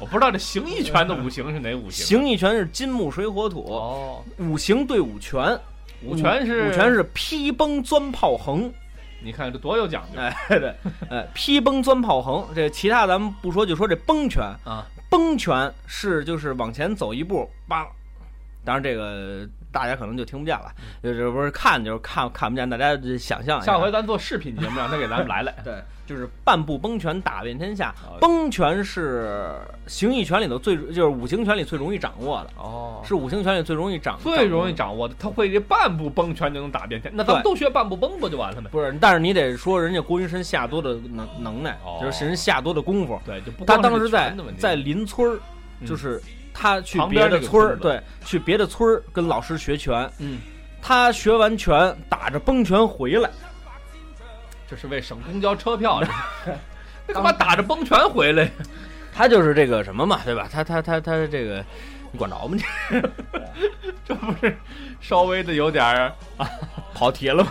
[0.00, 2.04] 我不知道这形意拳的五行是哪五行？
[2.04, 5.56] 形意拳是金木水火土，哦，五行对五拳，
[6.02, 8.72] 五拳是五拳是劈崩钻炮横，
[9.20, 10.18] 你看这多有讲究。
[10.20, 10.74] 哎，对，
[11.10, 14.86] 哎，劈崩钻炮横，这其他咱们不说，就说这崩拳，啊！
[15.10, 17.86] 崩拳是就是往前走一步，叭，
[18.64, 23.72] 当然这个大家可能就听不见了，就是不是看就是看看不见，大家就想象一下。
[23.72, 25.54] 下回咱做视频节目，让他给咱们来来。
[25.62, 28.16] 对，就是半步崩拳打遍天下哦。
[28.20, 29.52] 崩拳是
[29.86, 37.12] 形意拳里头最就是五行拳里最容易掌握的，哦，是五行拳里最容易掌最容易掌掌握的，他会这半步崩拳就能打遍天。
[37.14, 38.70] 那咱们都学半步崩不就完了吗？
[38.72, 43.20] 不是，但是你得说人家郭云深下多的能能耐，哦就是人下多的功夫。
[43.26, 45.38] 对，就不他当时在在邻村
[45.84, 46.20] 就是
[46.60, 50.10] 他去旁别边的村儿，对，去别的村儿跟老师学拳。
[50.18, 50.40] 嗯，
[50.82, 53.30] 他学完拳，打着崩拳回来，
[54.68, 56.02] 这是为省公交车票。
[57.06, 58.50] 那 干嘛打着崩拳回来？
[59.14, 60.48] 他就是这个什么嘛，对吧？
[60.52, 61.64] 他他他他这个，
[62.10, 62.56] 你管着吗？
[62.90, 63.00] 你
[64.04, 64.56] 这不是
[65.00, 66.12] 稍微的有点儿
[66.92, 67.50] 跑题了吗？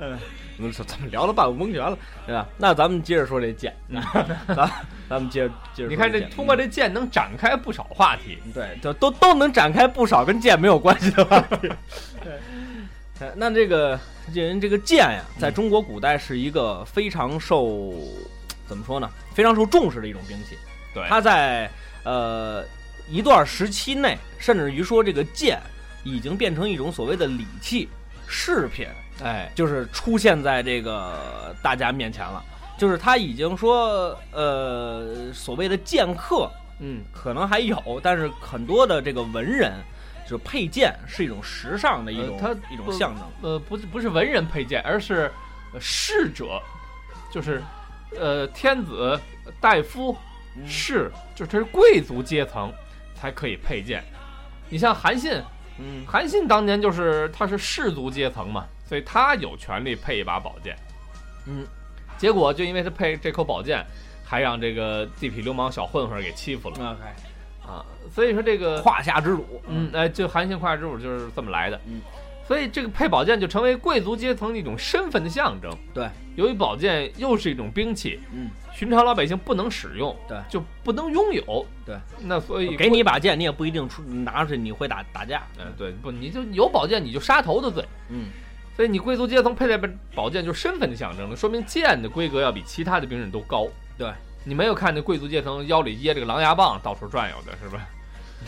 [0.00, 0.18] 嗯，
[0.58, 2.46] 我们说咱们聊了半个蒙泉了，对吧？
[2.56, 3.74] 那咱们接着说这剑，
[4.46, 4.70] 咱
[5.08, 5.88] 咱们接着接着。
[5.88, 8.38] 你看这通过这剑能展开不少话题。
[8.52, 11.70] 对，就都都能展开不少跟剑没有关系的话题。
[13.18, 13.98] 对，那这个
[14.32, 17.92] 这人这个剑呀，在中国古代是一个非常受
[18.66, 19.10] 怎么说呢？
[19.34, 20.56] 非常受重视的一种兵器。
[20.94, 21.68] 对它在
[22.04, 22.64] 呃
[23.08, 25.60] 一段时期内，甚至于说这个剑
[26.04, 27.88] 已经变成一种所谓的礼器、
[28.28, 28.86] 饰品，
[29.22, 32.42] 哎，就是出现在这个大家面前了。
[32.76, 36.50] 就是他已经说，呃，所谓的剑客，
[36.80, 39.74] 嗯，可能还有，但是很多的这个文人，
[40.24, 43.24] 就是佩剑是一种时尚的一种、呃它一种象征。
[43.42, 45.30] 呃，不是不是文人佩剑，而是
[45.72, 46.60] 呃侍者，
[47.30, 47.62] 就是
[48.18, 49.16] 呃天子、
[49.60, 50.16] 大夫、
[50.56, 52.72] 嗯士，就这是贵族阶层
[53.14, 54.02] 才可以佩剑。
[54.68, 55.40] 你像韩信，
[55.78, 60.76] 嗯韩信当年就是他是士族阶层嘛，所以他有权利配一把宝剑。
[61.46, 61.66] 嗯，
[62.16, 63.84] 结果就因为他配这口宝剑，
[64.24, 67.84] 还让这个地痞流氓小混混给欺负了，OK，啊！
[68.10, 69.60] 所以说这个胯下之辱。
[69.68, 71.80] 嗯，哎，就韩信胯下之辱就是这么来的。
[71.86, 72.00] 嗯，
[72.46, 75.70] 所以这个配宝剑就成为贵族阶层的一种身份的象征。
[75.92, 81.66] 对，由于宝剑又是一种兵器，嗯，寻常老百姓不能使用，对就不能拥有。
[81.84, 85.42] 对，那所以给你一把剑，你也不一定出拿出去，你会打打架。
[85.58, 87.84] 嗯，对，不，你就有宝剑，你就杀头的罪。
[88.08, 88.28] 嗯，
[88.76, 89.78] 所以你贵族阶层佩戴
[90.14, 93.68] 宝剑就是身份的象征了，说明剑的规格要比其他的兵刃都高。
[93.96, 97.86] 对，你没有看那贵族阶层腰里掖着个狼牙棒到处转悠的是吧？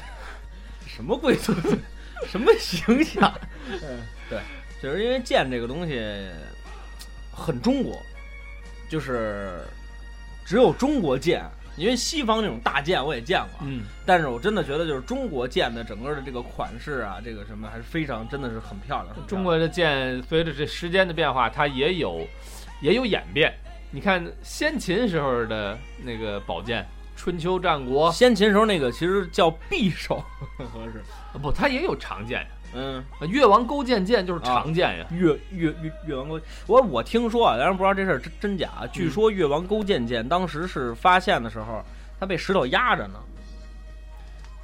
[0.87, 1.53] 什么贵族，
[2.27, 3.33] 什么形象？
[3.71, 4.41] 嗯，对，
[4.83, 6.03] 就是因为剑这个东西
[7.31, 8.03] 很中国，
[8.89, 9.61] 就是
[10.45, 11.45] 只有中国剑。
[11.77, 19.09] 因为西方那种大剑我也见过，嗯，但是我真的觉得就是中国剑的整个的这个款式啊，这个什么还是非常真的是很漂亮。
[19.09, 22.27] 漂亮中国的剑随着这时间的变化，它也有
[22.81, 23.53] 也有演变。
[23.91, 30.17] 你看先秦时候的那个宝剑，春秋战国先秦时候那个其实叫匕首，
[30.59, 31.03] 合适。
[31.33, 32.47] 呃不，它也有长剑呀。
[32.77, 35.07] 嗯，呃越王勾践剑就是长剑呀。
[35.11, 38.71] 越越越越王勾，我我听说啊，当然不知道这事儿真真假。
[38.93, 41.83] 据说越王勾践剑当时是发现的时候，
[42.21, 43.19] 它被石头压着呢。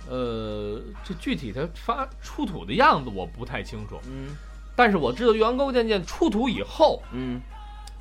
[0.08, 4.36] 呃，这具体它发出土的样子我不太清楚，嗯。
[4.76, 7.40] 但是我知道越王勾践剑出土以后，嗯。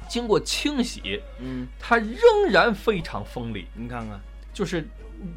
[0.09, 2.17] 经过清洗，嗯，它仍
[2.49, 4.19] 然非常锋利，你看看，
[4.51, 4.85] 就是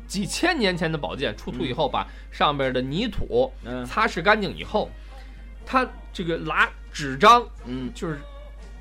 [0.06, 4.90] 几千年前的宝剑出土以后，把上边的泥土嗯擦拭干净以后，
[5.66, 8.18] 它这个拉纸张嗯，就是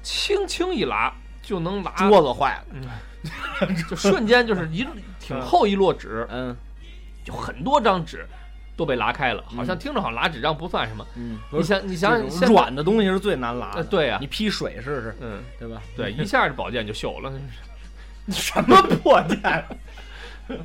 [0.01, 2.65] 轻轻一拉就能拉，桌子坏了。
[2.73, 4.85] 嗯，就瞬间就是一
[5.19, 6.55] 挺厚一摞纸，嗯
[7.23, 8.25] 就很多张纸
[8.75, 11.05] 都被拉开了，嗯好像听着好像拉纸张不算什么。
[11.15, 13.77] 嗯，你想，你想想，软的东西是最难拉的。
[13.77, 15.81] 呃对啊你劈水试试，嗯，对吧？
[15.95, 17.31] 对，一下这宝剑就锈了。
[18.29, 19.65] 什么破剑？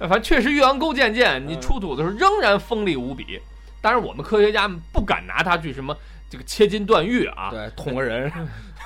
[0.00, 3.40] 反正确实越王勾践剑，你嗯出土的时候仍然锋利无比。
[3.80, 5.96] 当然，我们科学家们不敢拿它去什么
[6.28, 8.30] 这个切金断玉啊，对，捅个人，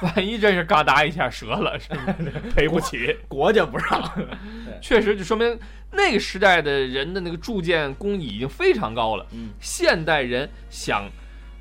[0.03, 2.15] 万一真是嘎达一下折了，是吧？
[2.55, 3.17] 赔不起。
[3.27, 4.13] 国家不让。
[4.81, 5.59] 确实，就说明
[5.91, 9.27] 那个时代的人的那个铸剑工艺已经非常高了。
[9.33, 11.09] 嗯，现代人想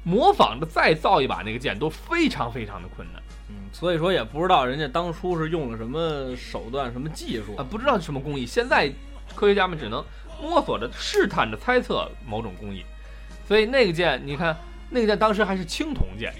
[0.04, 8.46] 模仿着再造一把那个剑都非常非常的困难嗯，所以说也不知道人家当初是用了什么手段、什么技术啊，不知道什么工艺。
[8.46, 8.92] 现在
[9.36, 10.04] 科学家们只能
[10.42, 12.86] 摸索着、试探着猜测某种工艺。
[13.48, 14.56] 所以那个剑，你看
[14.90, 16.34] 那个剑当时还是青铜剑，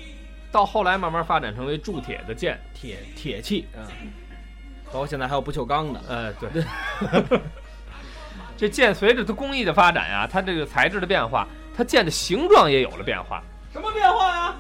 [0.52, 2.60] 到后来慢慢发展成为铸铁的剑。
[2.74, 3.84] 铁铁器，嗯，
[4.88, 6.64] 包括现在还有不锈钢的，呃，对。
[8.56, 13.44] 这剑随着它工艺的发展呀、它这个材质的变化，它剑的形状也有了变化。
[13.74, 14.56] 什么变化呀？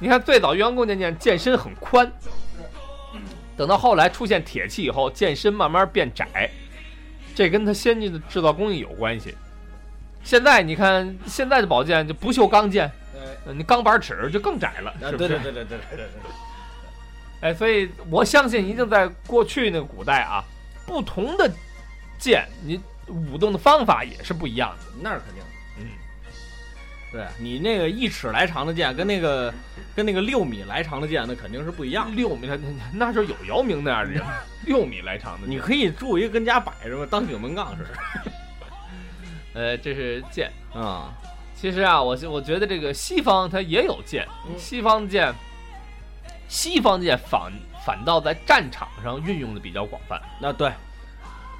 [0.00, 2.10] 你看最早元工剑剑剑身很宽，
[3.56, 6.50] 等到后来出现铁器以后，剑身慢慢变窄，
[7.38, 9.32] 这跟它先进的制造工艺有关系。
[10.24, 12.90] 现在你看现在的宝剑就不锈钢剑，
[13.46, 15.28] 呃你钢板尺就更窄了，是不是？
[15.28, 16.06] 对对对对对对对。
[17.40, 20.42] 哎，所以我相信一定在过去那个古代啊，
[20.84, 21.48] 不同的
[22.18, 24.86] 剑，你舞动的方法也是不一样的。
[25.00, 25.40] 那是肯定。
[25.44, 25.47] 嗯，
[27.10, 29.52] 对你那个一尺来长的剑，跟那个
[29.96, 32.14] 跟那个六米来长的剑，那肯定是不一样的。
[32.14, 34.32] 六米，那那那时候有姚明那样的人吗，
[34.66, 38.32] 六米来长的，你可以铸一个跟家摆着嘛，当顶门杠似的。
[39.54, 40.52] 呃，这是剑。
[40.74, 41.12] 啊，
[41.56, 45.32] 其实啊，我我觉得这个西方它也有剑，嗯西方剑，
[46.46, 47.50] 西方剑反
[47.86, 50.20] 反倒在战场上运用的比较广泛。
[50.40, 50.70] 那对，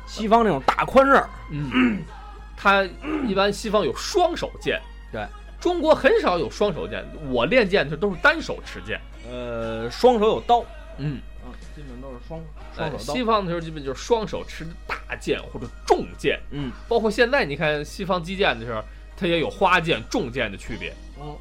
[0.07, 2.03] 西方那种大宽刃儿，嗯，
[2.55, 2.85] 它
[3.27, 4.81] 一般西方有双手剑，
[5.11, 5.27] 对，
[5.61, 7.05] 中国很少有双手剑。
[7.31, 9.01] 我练剑的时候都是单手持剑。
[9.31, 10.64] 呃，双手有刀，
[10.99, 12.40] 嗯，啊，基本都是双
[12.77, 13.14] 哎双手刀。
[13.14, 18.83] 西方的时候基本就是双手持大剑或者重剑，嗯包括现在你看西方击剑的时候，
[19.16, 20.94] 它也有花剑、重剑的区别。
[21.18, 21.37] 哦，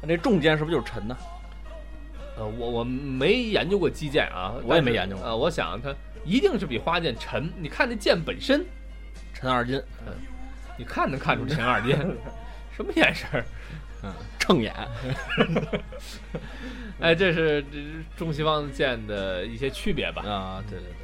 [0.00, 1.16] 那这重剑是不是就是沉呢？
[2.38, 5.94] 呃，我我没研究过击剑啊，我也没研究过呃，我想它
[6.24, 7.52] 一定是比花剑沉。
[7.58, 8.64] 你看那剑本身，
[9.34, 10.12] 沉二斤，嗯
[10.78, 11.94] 你看能看出沉二斤，
[12.80, 13.44] 什么眼神儿？
[14.02, 14.72] 嗯， 正眼。
[17.00, 20.22] 哎，这是这是中西方剑的一些区别吧？
[20.26, 20.94] 啊，对对对。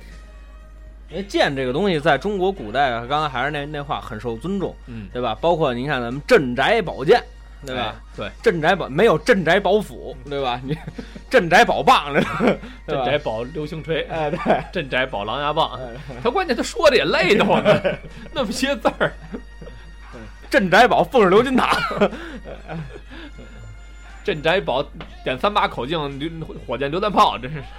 [1.09, 5.37] 因为剑这个东西在中国古代啊，刚才还是那那话，很受尊重，嗯，对吧？
[5.41, 7.23] 包括您看咱们镇宅宝剑，
[7.65, 7.95] 对吧？
[7.95, 8.17] 哎？
[8.17, 10.61] 对，镇宅宝没有镇宅宝斧，对吧？
[10.65, 10.77] 你
[11.31, 12.13] 镇宅宝棒，
[12.89, 15.79] 镇宅宝流星锤，哎，对，镇宅宝狼牙棒。
[15.81, 17.81] 哎他关键他说的也累得慌呢，
[18.35, 19.13] 那么些字儿。
[20.51, 21.77] 镇宅宝凤是鎏金塔，
[24.25, 24.85] 镇宅宝
[25.23, 26.31] 点三把口径榴
[26.67, 27.63] 火箭榴弹炮，这是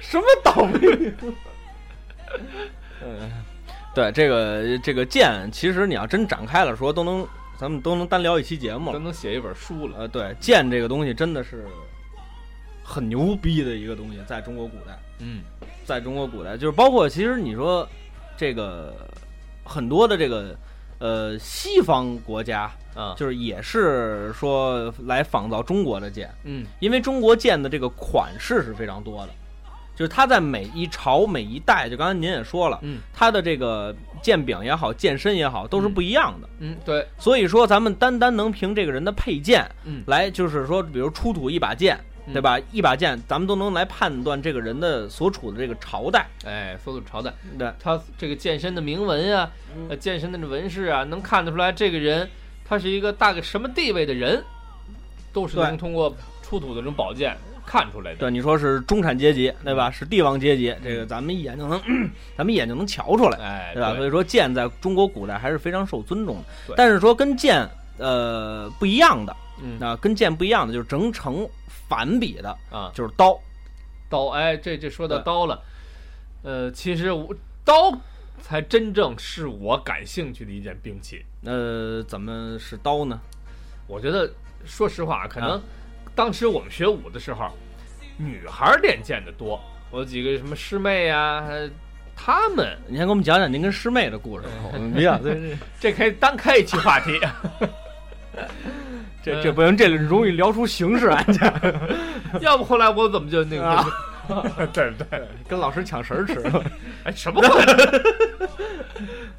[0.00, 1.12] 什么倒霉？
[3.02, 3.30] 嗯，
[3.94, 8.98] 对，这个这个剑，其实你要真展开了说，都能咱们都能单聊一期节目了。
[8.98, 9.98] 都能写一本书了。
[9.98, 11.66] 呃，对，剑这个东西真的是
[12.82, 15.42] 很牛逼的一个东西，在中国古代，嗯
[15.84, 17.88] 在中国古代，就是包括其实你说
[18.36, 18.94] 这个
[19.64, 20.56] 很多的这个
[20.98, 23.14] 呃西方国家，啊。
[23.16, 26.64] 就是也是说来仿造中国的剑，嗯。
[26.80, 29.30] 因为中国剑的这个款式是非常多的，
[29.96, 33.00] 就是它在每一朝每一代，就刚才您也说了，嗯。
[33.12, 36.48] 它的这个剑柄也好，剑身也好，都是不一样的。
[36.60, 40.02] 嗯，对，所以说，咱们单单能凭这个人的配剑嗯。
[40.06, 42.58] 来，就是说，比如出土一把剑，嗯对吧？
[42.72, 46.26] 一把剑，咱们都能来判断这个人的所处的这个朝代。
[46.44, 52.28] 哎，所处朝代，对，他这个剑身的铭文啊，嗯呃，剑身的纹饰啊，能看得出来这个人
[52.64, 54.42] 他是一个大概什么地位的人，
[55.32, 58.18] 都是能通过出土的这种宝剑看出来的。
[58.18, 59.90] 对，你说是中产阶级，对吧？
[59.90, 61.78] 是帝王阶级，这个咱们一眼就能，
[62.36, 63.94] 咱们一眼就能瞧出来，哎，对吧？
[63.96, 66.74] 所以说剑在中国古代还是非常受尊重的。
[66.76, 71.46] 但是说跟剑呃不一样的，嗯啊，跟剑不一样的就是整成
[71.88, 73.38] 反比的，啊，就是刀。
[74.08, 75.62] 刀，哎，这这说到刀了，
[76.42, 77.92] 呃，其实我刀
[78.40, 81.24] 才真正是我感兴趣的一件兵器。
[81.44, 83.18] 呃，怎么是刀呢？
[83.86, 84.30] 我觉得，
[84.64, 85.62] 说实话，可能啊
[86.14, 87.50] 当时我们学武的时候，
[88.16, 89.60] 女孩练剑的多。
[89.90, 91.68] 我有几个什么师妹呀、呃
[92.16, 94.46] 她们你先给我们讲讲您跟师妹的故事。
[94.72, 97.18] 我们比较 这这可以单开一期话题。
[99.24, 101.52] 这这不行，这容易聊出刑事案件，
[102.40, 103.64] 要不后来我怎么就那个？
[103.66, 103.86] 啊
[104.72, 106.40] 对对，跟老师抢食儿吃，
[107.04, 107.60] 哎，什么话？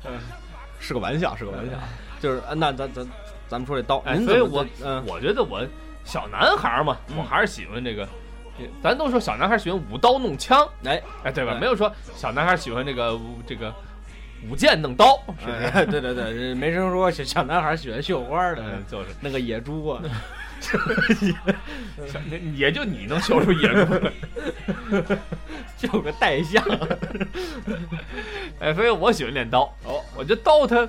[0.79, 1.71] 是个玩笑，是个玩笑。
[2.19, 3.05] 就是，呃那咱咱
[3.47, 5.65] 咱们说这刀，所以我嗯我觉得我
[6.03, 8.07] 小男孩嘛，我还是喜欢这个。
[8.81, 11.51] 咱都说小男孩喜欢舞刀弄枪，哎哎，对吧？
[11.53, 13.73] 对没有说小男孩喜欢这个这个
[14.49, 15.57] 舞剑弄刀，是不 是？
[15.65, 20.01] 哎对对对，没听说小小男孩喜欢绣花的嗯，就是，那个野猪啊，
[20.61, 22.19] 小
[22.55, 24.11] 也就你能绣出野猪来。
[25.77, 26.63] 绣个带象。
[28.59, 29.63] 哎，所以我喜欢练刀。
[29.83, 30.87] 哦，我觉得刀它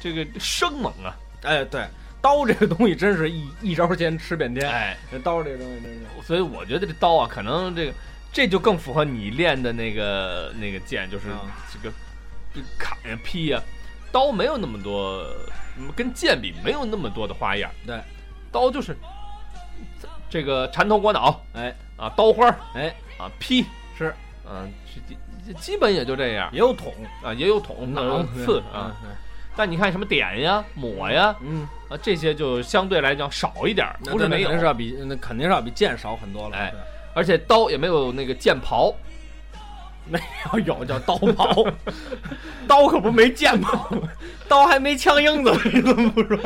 [0.00, 1.84] 这个生猛啊，哎，对，
[2.22, 4.68] 刀这个东西真是一一招鲜吃遍天。
[4.70, 7.92] 哎，这刀这个东西真是，所以我觉得这刀啊，可能这个
[8.32, 11.24] 这就更符合你练的那个那个剑，就是
[11.72, 11.94] 这个
[12.78, 13.62] 砍呀、劈呀，
[14.12, 15.24] 刀没有那么多，
[15.78, 17.70] 嗯跟剑比没有那么多的花样。
[17.86, 18.00] 对，
[18.52, 18.96] 刀就是
[20.28, 21.40] 这个缠头裹脑。
[21.54, 21.74] 哎。
[21.96, 22.58] 啊，刀花儿。
[22.74, 23.64] 哎，啊，劈。
[23.96, 24.06] 是。
[24.44, 26.50] 啊，是基基本也就这样。
[26.52, 28.92] 也有捅，啊，也有捅、嗯榔、刺啊。，
[29.54, 34.48] 但你看什么点呀、抹呀，嗯，啊，这些就相对来讲少一点儿，不是没有。
[34.50, 36.56] 那肯定，是要比那肯定是要比剑少很多了。
[36.56, 36.72] 哎
[37.16, 38.92] 而且刀也没有那个剑刨，
[40.10, 40.20] 对，
[40.52, 41.72] 要有叫刀刨，
[42.68, 44.02] 刀可不没剑刨，
[44.48, 46.36] 刀还没枪缨子，你怎么不说？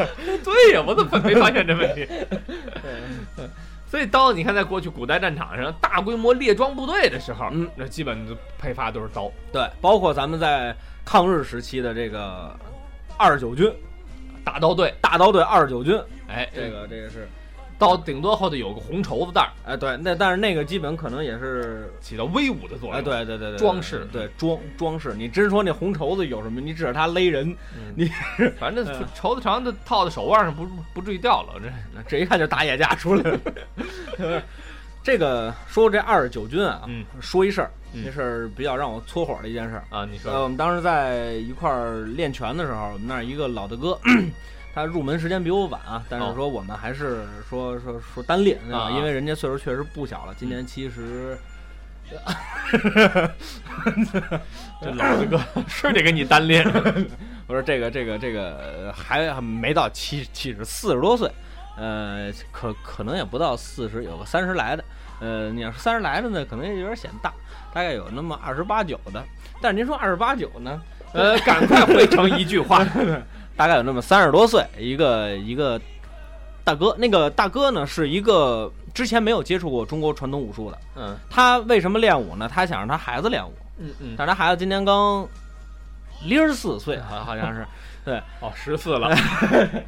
[0.44, 2.06] 对呀，我怎么没发现这问题？
[3.90, 8.18] 所以刀，你看，在过去古代战场上，大规模列装部队的时候，嗯，那基本
[8.58, 12.54] 配发都是刀，对，包括咱们在抗日时期的这个
[13.16, 13.72] 二十九军
[14.44, 14.94] 大刀队。
[15.00, 17.26] 大刀队二十九军，哎，这个这个是，
[17.78, 21.88] 刀顶多后头有个红绸子带儿，哎，对，那但是那个基本可能也是。
[22.00, 22.92] 起到威武的作用。
[22.92, 25.14] 哎，，对对对对，装饰对装装饰。
[25.14, 26.60] 你真说那红绸子有什么？
[26.60, 27.54] 你指着它勒人，
[27.94, 28.10] 你
[28.58, 31.54] 反正嗯绸子长的套在手腕上不不至于掉了。
[31.60, 34.42] 这这一看就打野架出来了。
[35.02, 39.84] 这个说这二十九军啊，嗯说一事儿，嗯这事儿比较让我搓火的一件事儿。
[39.90, 43.98] 啊，你呃，说我们当时在一块儿练拳的时候，我们那儿一个老大哥，
[44.78, 48.58] 他入门时间比我晚啊，但是哦说我们还是说说说单练
[48.94, 51.36] 因为人家岁数确实不小了，今年七十。
[54.80, 56.64] 这老子哥是得给你单练。
[57.46, 61.30] 我说这个这个这个还还没到七七十，四十多岁，
[61.76, 64.82] 呃，可可能也不到四十，有个三十来的。
[65.20, 67.30] 呃，你要是三十来的呢，可能也有点显大，
[67.74, 69.22] 大概有那么二十八九的。
[69.60, 70.80] 但是您说二十八九呢，
[71.12, 72.86] 呃，赶快汇成一句话。
[73.58, 75.78] 大概有那么三十多岁，一个一个
[76.62, 76.94] 大哥。
[76.96, 80.78] 那个大哥呢，是一个之前没有接触过中国传统武术的。
[80.94, 82.48] 嗯他为什么练武呢？
[82.48, 85.28] 他想让他孩子练武，嗯嗯，但是他孩子今年刚
[86.24, 87.66] 零十四岁，好好像是。
[88.04, 89.14] 对哦，十四了。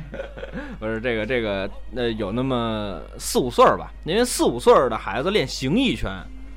[0.78, 6.12] 不是这个这个呃，有那么四五岁儿吧，因为四五岁儿的孩子练形意拳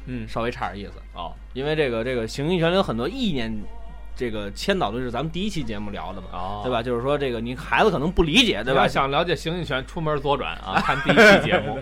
[0.08, 3.56] 嗯，稍微差点意思，哦，因为这个这个形意拳里有很多意念，
[4.16, 6.72] 这个千岛的是咱们第一期节目聊的嘛，哦，对？
[6.72, 6.82] 吧？
[6.84, 8.88] 就是说这个你孩子可能不理解，对对吧？
[8.88, 11.80] 想了解形意拳，出门左转啊， 看第一期节目。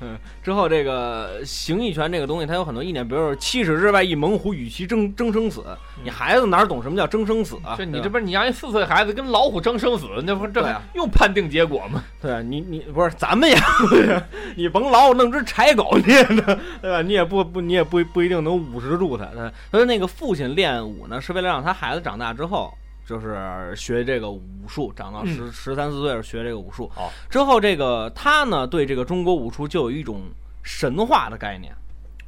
[0.00, 5.64] 嗯，之后这个形意拳这个东西，它有很多意念，比如说七尺之外一猛虎，与其争争生死。
[6.02, 7.74] 你孩子哪懂什么叫争生死啊？
[7.76, 12.02] 这你这不是你让一四岁孩子跟老虎争生死，那不是这对啊用判定结果吗？
[12.20, 13.56] 对啊，你你不是咱们也
[14.56, 17.02] 你甭老弄只柴狗练的，对吧？
[17.02, 19.24] 你也不不你也不不一定能捂实住它。
[19.26, 22.72] 对所以那个父亲练武呢，是为了让他孩子长大之后。
[23.08, 26.90] 就是学这个武术，长到十十三四岁学这个武术。
[26.96, 30.22] 哦，之后这个他呢，对这个中国武术就有一种
[30.64, 31.72] 神话的概念。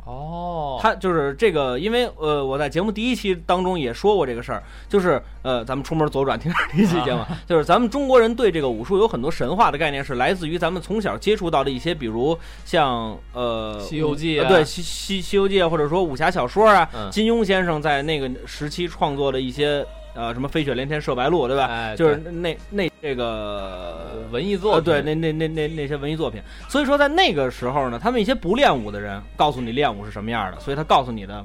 [0.08, 0.78] 哦。
[0.80, 14.48] 他就是这个，因为呃，我在节目第一期当中也说过这个事儿，就是呃，咱们出门左转听第一期节目，就是咱们中国人对这个武术有很多神话的概念，是来自于咱们从小接触到的一些，比如像呃《西游记啊。
[14.48, 17.10] 对《西西西游记》啊，或者说武侠小说啊，嗯。
[17.10, 21.66] 金庸先生在那个时期创作的一些呃什么飞雪连天射白鹿，对吧？
[21.66, 26.42] 哎，就是对那那这个文艺作对，那那那那那些文艺作品。
[26.68, 31.44] 所以说，在那个时候呢，他们一些不练武的人告诉你练武是什么样的，所以他告诉你的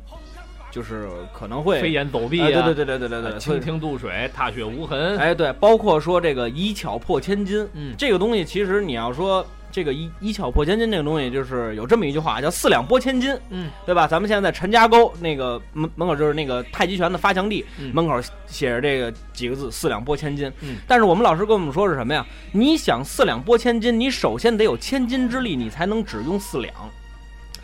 [0.71, 5.15] 就是可能会飞檐走壁对对对对对对对，蜻蜓渡水，踏雪无痕。
[5.17, 14.07] 哎对，包括说这个以巧破千金，嗯这个东西其实你要说这个一一巧破千金这个东西，就是有这么一句话叫四两拨千斤，嗯，对吧？
[14.07, 20.49] 咱们现在在陈家沟那个门门口就是那个太极拳的发祥地，嗯门口写着这个几个字“四两拨千斤”。
[20.61, 22.23] 嗯，但是我们老师跟我们说是什么呀？
[22.51, 26.71] 你想四两拨千斤，你首先得有千斤之力，你才能只用四两。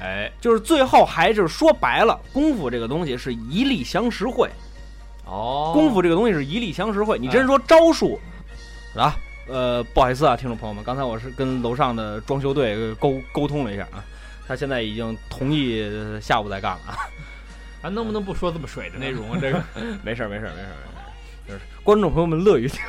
[0.02, 4.50] 哎，就是最后还是说白了，功夫这个东西是一力降十会。
[5.26, 7.20] 哦，功夫这个东西是一力降十会。
[7.20, 8.20] 你真说招数
[8.96, 9.16] 啊？
[9.50, 14.04] 呃，不好意思啊，听众朋友们，刚才我是跟楼上的装修队呃沟沟通了一下啊，
[14.48, 16.98] 他现在已经同意呃下午再干了 啊。
[17.82, 19.38] 咱能不能不说这么水的内容啊？
[19.42, 19.62] 这个
[20.04, 21.00] 没事儿，没事儿，没事儿，没事儿。
[21.48, 22.80] 就是观众朋友们乐于听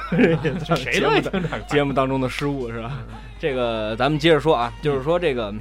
[0.67, 1.75] 这 谁乐意节目的听这？
[1.75, 2.99] 节目当中的失误是吧？
[3.39, 5.55] 这个咱们接着说啊，就是说这个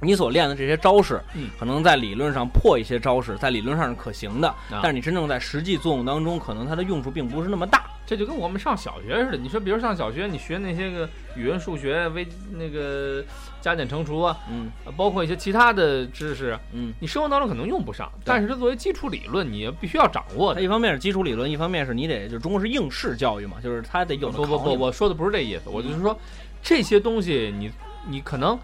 [0.00, 7.84] 你所练的这些招式，嗯可能在理论上破一些招式，在理论上是可行的，啊但是你真正在实际作用当中，可能它的用处并不是那么大。
[8.06, 9.36] 这就跟我们上小学似的。
[9.36, 13.24] 你说，比如上小学，你学那些个语文、数学、微那个
[13.60, 20.60] 加减乘除啊，嗯包括一些其他的知识，嗯，你生活当中可能用不上，但是它作为基础理论，你必须要掌握的。
[20.60, 26.18] 它一方面是基础理论，一方面是你得就中国是应试教育嘛，就是它得有的不不不，我说的不是这意思，我就是说
[26.60, 27.70] 这些东西你
[28.08, 28.58] 你可能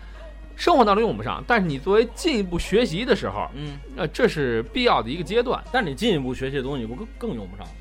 [0.56, 5.62] 生活当中用不上，但是你作为进一步学习的时候，嗯，呃，这是必要的一个阶段。
[5.70, 7.72] 但是你进一步学习的东西，你不更更用不上吗？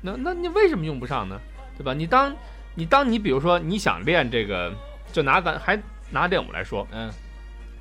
[0.00, 1.38] 那那你为什么用不上呢？
[1.76, 1.92] 对吧？
[1.94, 2.34] 你当
[2.74, 4.72] 你当你比如说你想练这个，
[5.12, 5.78] 就拿咱还
[6.10, 7.10] 拿练武来说，嗯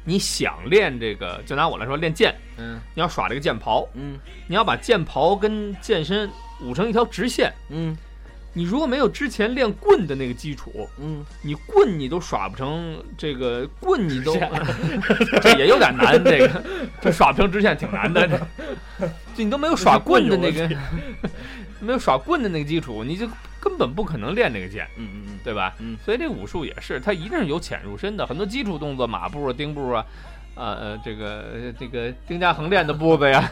[0.05, 6.30] 你想练这个，就拿我来说练剑，嗯你要耍这个剑袍，嗯你要把剑袍跟剑身
[6.61, 7.95] 舞成一条直线，嗯
[8.54, 14.36] 你如果没有之前练棍的那个基础，嗯，你棍你都耍不成这个棍你都，
[15.41, 16.64] 这也有点难，这个。
[17.00, 18.28] 这耍不成直线挺难的，
[19.36, 20.70] 这你都没有耍棍的那个，
[21.80, 23.28] 没有耍棍的那个基础，你就
[23.60, 25.76] 根本不可能练这个剑，嗯嗯嗯，对吧？
[25.80, 25.97] 嗯。
[26.04, 30.06] 所以这武术也是，它一定是由浅入深的，很多基础动作，马步啊、丁步啊，
[30.56, 33.50] 呃呃，这个呃这个丁家横练的步子呀，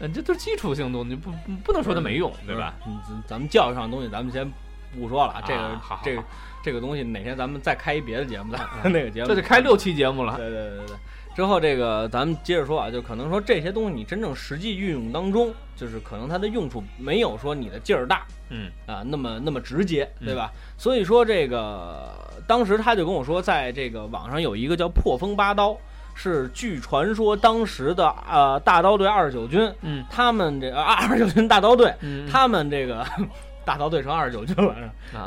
[0.00, 2.74] 嗯，这都是基础性东西，不不不能说它没用，对吧？
[2.86, 2.98] 嗯？
[3.08, 4.50] 咱咱们教育上的东西，咱们先
[4.98, 6.24] 不说了，这个啊好好这个
[6.62, 10.36] 这个东西哪天咱们再开一别的节目，咱 那个节目这得开六期节目了。
[10.36, 10.96] 对对对对对。
[11.34, 20.52] 之后这个咱们接着说啊，就可能说这些东西你真正实际运用当中，就是可能它的用处没有说你的劲儿大嗯啊那么那么直接，对吧？
[20.78, 22.08] 所以说这个
[22.46, 25.76] 当时他就跟我说，在这个网上有一个叫破风八刀，
[26.14, 30.04] 是据传说当时的呃大刀队二十九军，嗯。
[30.10, 33.04] 他们这 二十九军大刀队，嗯，他们这个
[33.64, 34.74] 大刀队成二十九军了，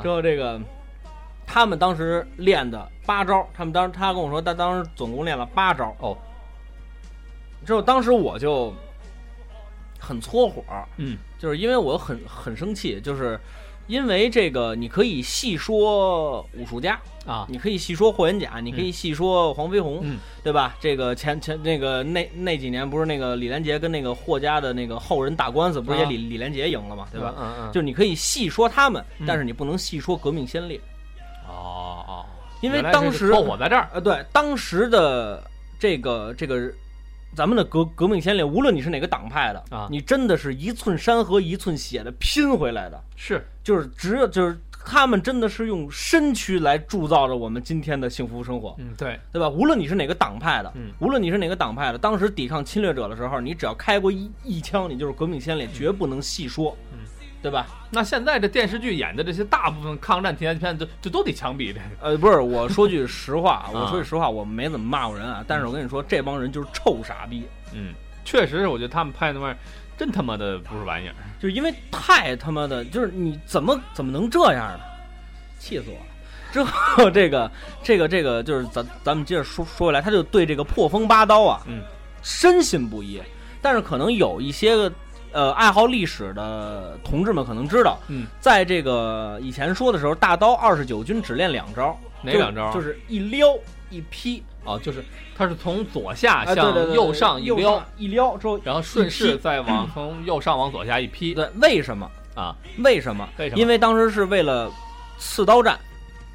[0.01, 0.59] 之后这个
[1.45, 5.95] 他们当时练的八招，他们当时他跟我说，他当时总共练了八招。
[5.99, 6.17] 哦，
[7.65, 8.73] 之后当时我就
[9.99, 10.63] 很搓火，
[10.97, 11.17] 嗯。
[11.37, 13.39] 就是因为我很很生气，就是
[13.87, 20.17] 因为这个你可以细说武术家，啊，你可以细说霍元甲，你可以细说黄飞鸿，嗯。
[20.43, 20.75] 对吧？
[20.79, 26.09] 这个前前那个那那几年不是那个李连杰跟那个霍家的那个后人打官司，不是也啊。
[26.09, 27.33] 李、李连杰赢了嘛，对吧？
[27.37, 29.25] 嗯嗯，就是你可以细说他们，嗯。
[29.27, 30.79] 但是你不能细说革命先烈，
[31.49, 32.25] 哦哦，
[32.61, 35.43] 因为当时是篝火在这儿，呃，对，当时的
[35.77, 36.71] 这个这个
[37.35, 39.87] 咱们的革革命先烈，无论你是哪个党派的啊。
[39.91, 43.45] 你真的是一寸山河一寸血的拼回来的，是。
[43.63, 49.49] 就是只有就是他们真的是用身躯来铸造着我们今天的幸福生活，嗯对，对吧？
[49.49, 50.89] 无论你是哪个党派的，嗯。
[50.99, 56.99] 无论你是哪个党派的，当时抵抗侵略者的时候，你只要开过一一枪，你就是革命先烈，绝不能细说，嗯
[57.41, 57.67] 对吧？
[57.91, 67.43] 那现在这电视剧演的这些大部分抗战题材片，就就都得枪毙这个， 呃，不是，我说句实话， 我啊说句实话，我没怎么骂过人啊，但是我跟你说，这帮人就是臭傻逼。
[67.73, 67.93] 嗯，
[68.25, 69.57] 确实，我觉得他们拍那玩意儿
[69.97, 74.79] 真他妈的不是玩意儿，就是因为太他妈的，就是你怎么怎么能这样呢？
[75.59, 76.05] 气死我了！
[76.53, 77.49] 之后这个
[77.83, 81.81] 这个这个就是咱咱们接着说说回来，他就对这个破风八刀啊，嗯，
[82.21, 83.21] 深信不疑。
[83.59, 84.91] 但是可能有一些个
[85.31, 92.71] 呃爱好历史的同志们可能知道，嗯，在这个以前说的时候，大刀二十九军只练两招，哪两招？
[92.71, 93.47] 就是一撩
[93.89, 95.03] 一劈，哦，就是
[95.37, 102.09] 它是从左下向右上一右撩，一撩之后，然后顺势再往从右上往左下一劈对，为什么？
[102.35, 103.27] 啊，为什么？
[103.37, 103.61] 为什么？
[103.61, 104.71] 因为当时是为了
[105.17, 105.79] 刺刀战，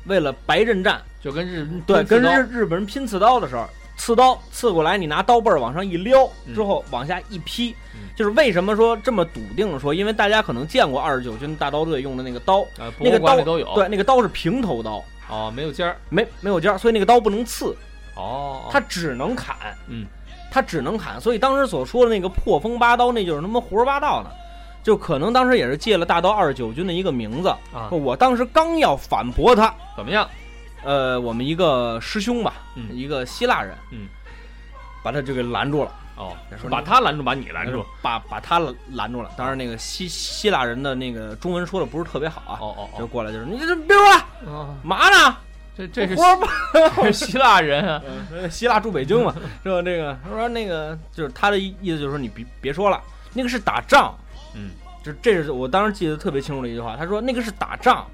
[0.06, 3.64] 为了白刃战，就跟日对，跟日日本人拼刺刀的时候，
[3.96, 6.54] 刺刀刺过来，你拿刀背儿往上一撩，嗯。
[6.54, 8.08] 之后往下一劈，嗯。
[8.16, 17.76] 就是为什么说这么笃定的说，因为大家可能见过二十九军大刀队用的那个刀，呃，那个刀里都有，对，那个刀是平头刀，哦，没有尖儿，没没有尖儿，所以那个刀不能刺，
[18.16, 19.56] 哦，它只能砍，
[19.88, 20.06] 嗯，
[20.50, 24.30] 它只能砍，所以当时所说的那个破风八刀，那就是他妈胡说八道呢。
[24.82, 30.28] 就可能当时也是借了大刀二十九军的一个名字，啊，我当时刚要反驳他，怎么样？
[30.84, 32.88] 呃，我们一个师兄吧，嗯。
[32.94, 34.08] 一个希腊人，嗯，
[35.02, 38.60] 把他就给拦住了，哦说，把他拦住，把你拦住，，把把他
[38.92, 39.30] 拦住了。
[39.36, 42.98] 当然，那个希希腊人的那个中文说的不是特别好啊，哦哦哦。
[42.98, 45.36] 就过来就是你这别说了，哦，嘛呢？
[45.74, 49.80] 这 这是希腊人啊，呃 希腊住北京嘛，是吧？
[49.82, 53.00] 这个他说那个就是他的意意思就是说你别别说了，
[53.32, 54.14] 那个是打仗，
[54.54, 54.72] 嗯，
[55.02, 58.06] 就这是我当时记得特别清楚的一句话，他说那个是打仗，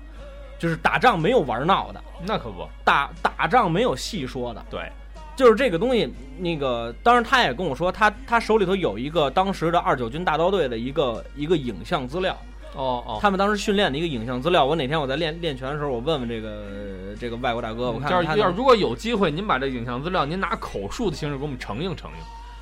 [0.59, 4.65] 就是打仗没有玩闹的，那可不，打打仗没有细说的。
[4.69, 4.91] 对，
[5.37, 12.37] 就是这个东西，那个当然他也跟我说，他他手里头有一个当时的二九军大刀队的一个一个影像资料，
[12.75, 14.65] 哦哦，他们当时训练的一个影像资料。
[14.65, 22.19] 我哪天我在练练拳的时候，我问问这个这个外国大哥，我看要是如果有机会，您把这影像资料，您拿口述的形式给我们呈应呈应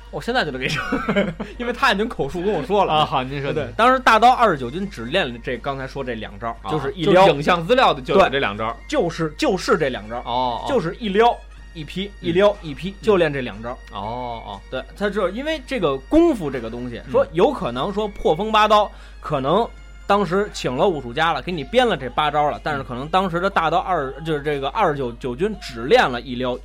[0.09, 0.73] 我现在就得给你，
[1.59, 2.93] 因为他已经口述跟我说了。
[2.93, 3.05] 啊。。
[3.05, 6.71] 好，您说对，当时大刀二十九军只练了这刚才说这两招，啊。
[6.71, 11.35] 就是一撩，影像资料的就这两招，就是就是这两招，哦，嗯就是一撩
[11.73, 13.71] 一劈，一撩一劈，就练这两招。
[13.91, 17.11] 哦哦，对，他就是因为这个功夫这个东西，嗯。
[17.11, 18.89] 说有可能说破风八刀，
[19.19, 19.67] 可能
[20.05, 26.57] 当时请了武术家了，给你编了这八招了，但是可能当时的大刀二就是这个二十九九军只练了一撩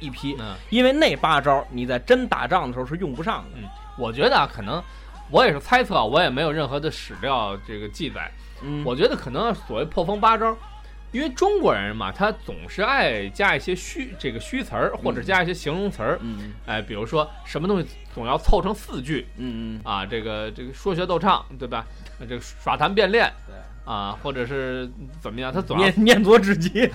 [0.00, 3.58] 一批，嗯，因为那八招你在真打仗的时候是用不上的。
[3.58, 3.68] 嗯
[3.98, 4.80] 我觉得啊，可能
[5.28, 8.30] 我也是猜测，我也没有任何的史料这个记载，
[8.62, 10.56] 嗯，我觉得可能所谓破风八招，
[11.10, 16.16] 因为中国人嘛，他总是爱加一些虚这个虚词儿，或者加一些形容词儿。
[16.22, 19.26] 嗯哎，比如说什么东西总要凑成四句。
[19.36, 21.84] 嗯嗯，啊，这个这个说学逗唱，对吧？
[22.20, 23.28] 呃这个耍谈变练。
[23.48, 23.56] 对，
[23.88, 24.86] 啊，或者是
[25.18, 26.86] 怎么样，他总念念作之极，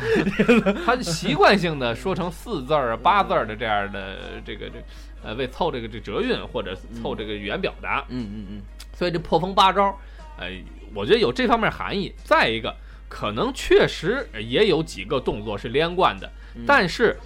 [0.86, 4.86] 他习惯性的说成四字儿啊、八字儿的这样的这个这个
[5.24, 8.62] 呃，为凑这个这折韵或者凑这个语言表达，嗯嗯嗯，
[8.96, 9.98] 所以这破风八招，
[10.38, 10.48] 呃，
[10.94, 12.14] 我觉得有这方面含义。
[12.24, 12.72] 再一个，
[13.10, 17.18] 可能确实也有几个动作是连贯的，嗯但是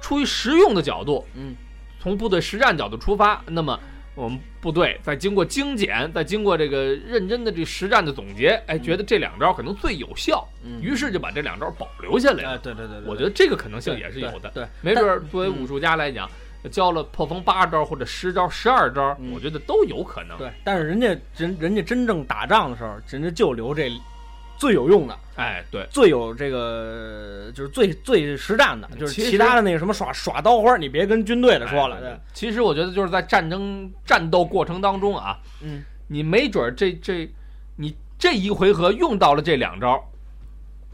[0.00, 1.56] 出于实用的角度，嗯，
[1.98, 3.76] 从部队实战角度出发，那么
[4.14, 10.80] 我们部队在经过精简，在经过这个认真的这实战的总结，哎，觉得这两招可能最有效，嗯。
[10.82, 12.42] 于是就把这两招保留下来。
[12.42, 12.50] 了。
[12.50, 16.30] 哎，对对对对，我觉得这个可能性也是有的，对，没准儿作为武术家来讲，
[16.70, 19.32] 教了破风八招或者十招、十二招，嗯。
[19.32, 20.36] 我觉得都有可能。
[20.36, 23.90] 对，但是人家人人家真正打仗的时候，人家就留这
[24.62, 37.28] 最有用的，哎，对，最有这个就是最最实战的，就是其他的那个什么耍耍刀花，你别跟军队的说了，哎对，其实我觉得就是在战争战斗过程当中啊，嗯，你没准儿这这
[37.76, 40.00] 你这一回合用到了这两招。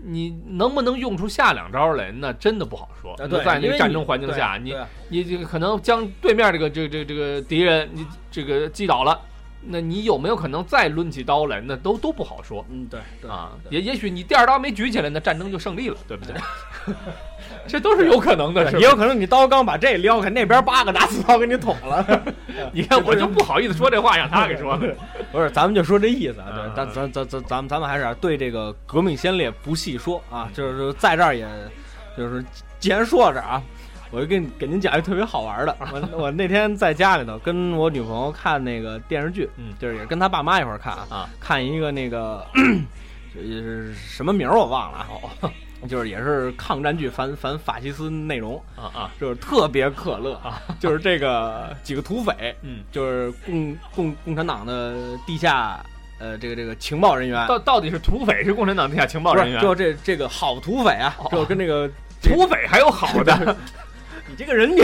[0.01, 2.11] 你能不能用出下两招来？
[2.13, 3.15] 那真的不好说。
[3.19, 4.75] 那在那个战争环境下，你
[5.09, 9.21] 你这个可能将对面这个这个这个这个敌人你这个击倒了，
[9.61, 11.61] 那你有没有可能再抡起刀来？
[11.61, 12.65] 那都都不好说。
[12.71, 16.35] 嗯对对啊，对也也许你第二刀没举起来，那战争就胜利了，对不对？
[17.67, 22.23] 这都是有可能的，也有可能你刀刚把这撩开，那边八个拿刺刀给你捅了。
[22.73, 24.95] 你看我就不好意思说这话，让他给说的。
[25.33, 31.47] 不是，咱们就说这意思啊，对嗯，咱咱咱咱咱们咱们还是对这个革命先烈不细说啊，就是在这儿也，
[32.17, 32.45] 就是
[32.79, 33.63] 既然说到这儿啊，
[34.11, 35.77] 我就给你给您讲一个特别好玩的。
[35.93, 39.75] 我我那天在家里头跟我女朋友看那个电视剧，嗯。
[39.79, 42.45] 就是也跟她爸妈一块儿看啊，看一个那个
[43.35, 45.07] 也是什么名儿我忘了啊，
[45.43, 45.51] 哦。
[45.89, 52.53] 就是也是抗战剧反反法西斯内容，啊啊，就是特别可乐啊，就是这个几个土匪。
[52.63, 55.79] 嗯，就是共共共产党的地下
[56.19, 59.63] 呃这个这个情报人员，到到底是土匪是共产党地下情报人员？
[59.63, 61.29] 就这这个好土匪啊，哦。
[61.31, 61.89] 就跟这个
[62.21, 63.57] 土匪还有好的，
[64.29, 64.81] 你这个人你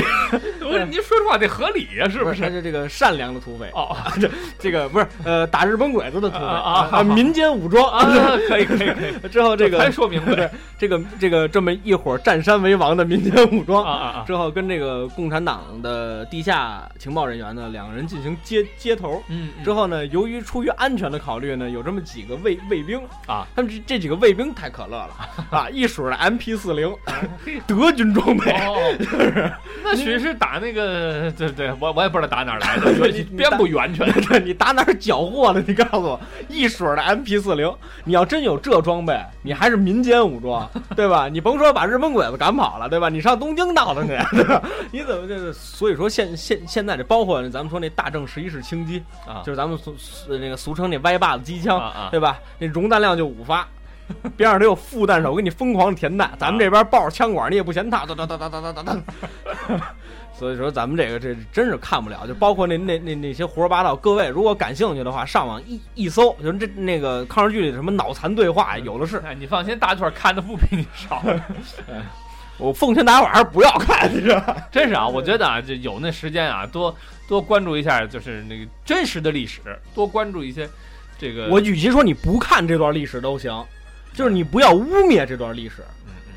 [0.61, 2.41] 不是您说实话得合理呀，是不是？
[2.41, 3.97] 他是这个善良的土匪，哦。
[4.21, 8.05] 这这个不是呃打日本鬼子的土匪啊啊民间武装啊，
[8.49, 10.51] 可以可以可以， 之后这个还说明白。
[10.79, 14.25] 这个这个这么一伙占山为王的民间武装啊！
[14.27, 19.23] 之后跟这个共产党的地下情报人员呢两个人进行接接头。
[19.29, 25.11] 嗯，之后呢，由于出于安全的考虑呢，有这么几个卫卫兵啊，他们这这几个卫兵太可乐了
[25.51, 26.95] 啊，一水的 MP 四零，
[27.67, 28.53] 德军装备，
[29.35, 29.51] 哦，
[29.83, 34.07] 那许是打那个，对对，我我也不知道打哪儿来的， 你编不完全。
[34.45, 35.63] 你打哪儿缴获的？
[35.67, 37.73] 你告诉我，一水的 MP 四零，
[38.05, 41.29] 你要真有这装备，你还是民间武装，对吧？
[41.29, 43.09] 你甭说把日本鬼子赶跑了，对吧？
[43.09, 44.63] 你上东京闹腾去， 对吧？
[44.91, 45.53] 你怎么这个？
[45.53, 52.39] 所以说现现现在这包括咱们说那大正十一式轻机，啊就是咱们俗俗那个俗称那歪把子机枪，啊啊对吧？
[52.59, 53.67] 那容弹量就五发。
[54.37, 59.95] 边上得有副弹手给你疯狂填弹，咱们这边抱着枪管你也不嫌烫，哒哒哒哒哒哒哒哒。
[60.37, 63.95] 所以说咱们这个这真是看不了，就包括那那那那些胡说八道。
[63.95, 69.19] 各位如果感兴趣的话，上网一一搜，就是这那个抗日剧里什么脑残对话有的是。
[69.19, 71.23] 哎，你放心，大圈看的不比你少，
[72.59, 74.57] 我奉劝大家伙还是不要看，你知道吧？
[74.73, 75.07] 真是啊！
[75.07, 76.93] 我觉得啊，就有那时间啊，多
[77.29, 79.61] 多关注一下，就是那个真实的历史，
[79.95, 80.69] 多关注一些
[81.17, 81.47] 这个。
[81.49, 83.65] 我与其说你不看这段历史都行，
[84.15, 85.85] 就是你不要污蔑这段历史。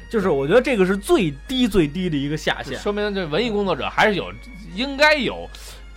[0.09, 2.79] 就是我觉得这个是最低最低的一个下限。
[2.79, 4.31] 说明这文艺工作者还是有
[4.73, 5.45] 应该有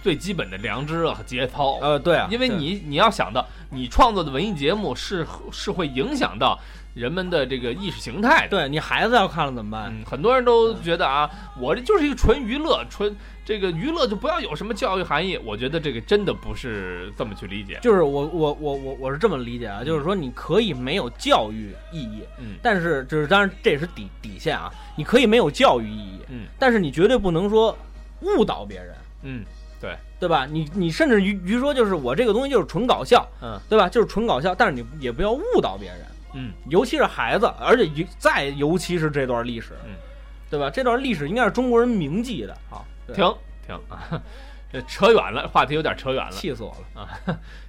[0.03, 1.79] 最基本的良知啊和节操。
[1.81, 6.59] 呃，对啊，因为你你要想到，你创作的文艺节目是是会影响到
[7.01, 8.47] 人们的这个意识形态。
[8.49, 9.91] 对你孩子要看了怎么办？
[9.91, 11.29] 嗯，很多人都觉得啊，
[11.59, 15.39] 我这就是一个纯娱乐，纯这个娱乐就不要有什么教育含义。
[15.45, 17.79] 我觉得这个真的不是这么去理解。
[17.83, 27.77] 就是我我我我我是这么理解啊，就是说你可以没有教育意义，嗯但是就是当然这也是底底线啊，你可以没有教育意义，嗯但是你绝对不能说
[28.21, 29.45] 误导别人，嗯
[29.81, 30.45] 对对吧？
[30.45, 33.89] 你你甚至于于说就是我这个东西就是纯搞笑，嗯对吧？
[33.89, 36.01] 就是纯搞笑，但是你也不要误导别人，
[36.35, 39.93] 嗯，尤其是孩子，而且尤再尤其是这段历史，嗯，
[40.51, 40.71] 对吧？
[40.71, 43.17] 这段历史应该是中国人铭记的，好，停
[43.67, 44.21] 停啊，
[44.73, 46.31] 这扯远了，话题有点扯远了。
[46.31, 47.09] 气死我了啊！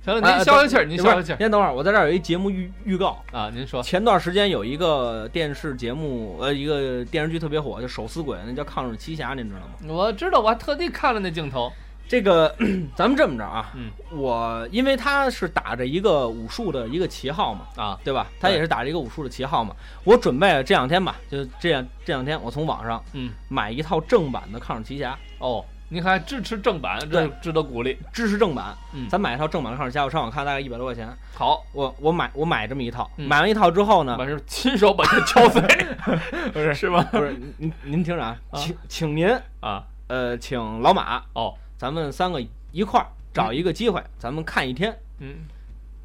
[0.05, 3.23] 行了，哎您消消气儿，您消消气儿先等会儿，我在这儿有一节目预预告。
[3.31, 3.49] 啊。
[3.51, 9.73] 您说前段时间有一个电视节目，呃，一个电视剧特别火，叫《手撕鬼》，那叫《抗日奇侠》，您知道吗？
[9.87, 11.71] 我知道，我还特地看了那镜头。
[12.11, 12.53] 这个
[12.93, 18.27] 咱们这么着啊，嗯，我因为他是打着一个武术的一个旗号嘛，啊，对吧？
[18.37, 19.73] 他也是打着一个武术的旗号嘛。
[20.03, 27.97] 我准备这两天吧，就这样这两天我从网上嗯，买一套正版的抗日奇侠，哦，您还支持正版，这值得鼓励。
[28.11, 28.75] 支持正版。
[28.91, 29.07] 嗯。
[29.07, 33.25] 咱买一套正版的抗日奇侠，我上网看大概一百多块钱，好，我我买我买这么一套，嗯。
[33.25, 35.61] 买完一套之后呢，完事儿亲手把它敲碎，
[36.51, 37.01] 不是 是吗？
[37.09, 38.59] 不是您您听着啊，啊。
[38.59, 42.39] 请请您啊，呃请老马，哦，咱们三个
[42.71, 45.33] 一块儿找一个机会，咱们看一天，嗯，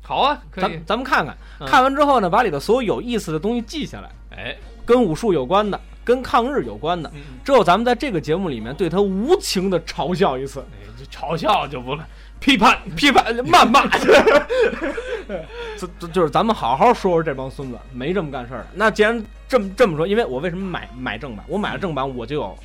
[0.01, 0.65] 好啊，可以。
[0.65, 1.69] 咱，咱们看看，嗯。
[1.69, 4.57] 看完之后呢，把里头所有有意思的东西记下来，哎，
[4.87, 12.03] 跟武术有关的，跟抗日有关的，嗯，之后咱们在这个节目里面对他无情的嘲笑一次，哎这嘲笑就不了，
[12.41, 13.87] 批判批判谩骂，
[15.77, 18.69] 这这就是咱们好好说说这帮孙子没这么干事儿的。
[18.73, 21.45] 那既然这么这么说，因为我为什么买买正版？
[21.47, 22.59] 我买了正版，我就有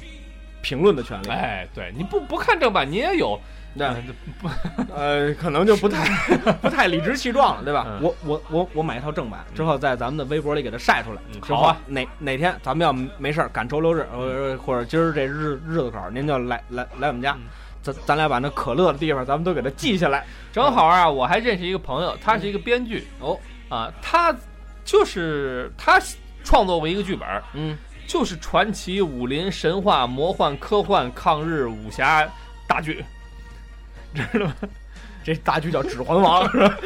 [0.62, 1.30] 评论的权利。
[1.30, 3.39] 哎，对，你不不看正版，你也有，
[3.78, 4.03] 对，嗯。
[4.07, 6.05] 这不呃，可能就不太
[6.62, 7.86] 不太理直气壮了，对吧？
[7.89, 7.99] 嗯。
[8.01, 11.22] 我我我我买一套正版之后，在咱们的微博里给它晒出来。
[11.41, 17.41] 好啊，哪哪天咱们要没事儿赶周六日，呃，或者今儿这日日子口，您就来来来我们家嗯，
[17.82, 20.26] 咱咱俩把那可乐的地方咱们都给它记下来。
[20.51, 23.07] 正好啊，我还认识一个朋友，他是一个编剧。
[23.20, 23.38] 哦，
[23.70, 24.36] 啊，他
[24.84, 25.99] 就是他
[26.43, 27.78] 创作过一个剧本，嗯，
[28.12, 32.28] 就是传奇、武林、神话、魔幻、科幻、抗日、武侠
[32.68, 33.05] 大剧，
[34.14, 34.53] 知道吗？
[35.24, 36.78] 这大剧叫《指环王》 是吧？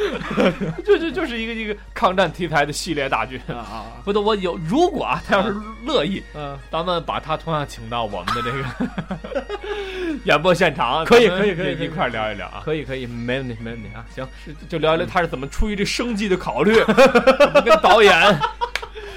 [0.86, 3.42] 就就就是一个一个抗战题材的系列大剧。
[3.48, 9.48] 啊啊，不对，我有如果啊，他要是乐意，嗯，咱们把他同样请到我们的这个
[10.26, 12.62] 演播现场，可以可以可以一块聊一聊啊。
[12.64, 14.06] 可以可以，没问题没问题啊。
[14.14, 14.28] 行，
[14.70, 18.14] 就聊一聊他是怎么出于这生计的考虑，怎么跟导演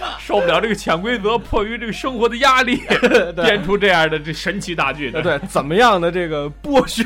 [0.19, 2.83] 受不了这个潜规则，迫于这个生活的压力，
[3.37, 5.11] 编出这样的这神奇大剧。
[5.11, 7.05] 对对，怎么样的这个剥削，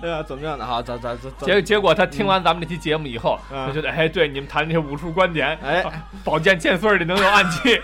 [0.00, 0.22] 对吧？
[0.22, 0.82] 怎么样的 哈？
[0.82, 5.84] 咱咱咱咱结结果他听完咱们这期节目以后，嗯他觉得哎，对你们谈这些武术观点，哎，
[6.24, 7.80] 宝剑剑穗里能有暗器，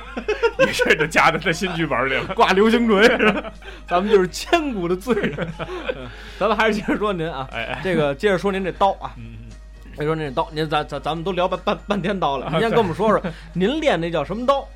[0.59, 2.25] 于是就加到他新剧本里了。
[2.35, 3.43] 挂流星锤是吧？
[3.87, 5.49] 咱们就是千古的罪人。
[5.97, 6.09] 嗯
[6.39, 9.35] 咱们还是接着说您啊，哎哎，这个接着说您这刀啊，嗯，
[10.05, 13.23] 接着说那刀，您咱咱咱们都聊半半半天刀了，啊您先跟我们说说，
[13.53, 14.67] 您练那叫什么刀？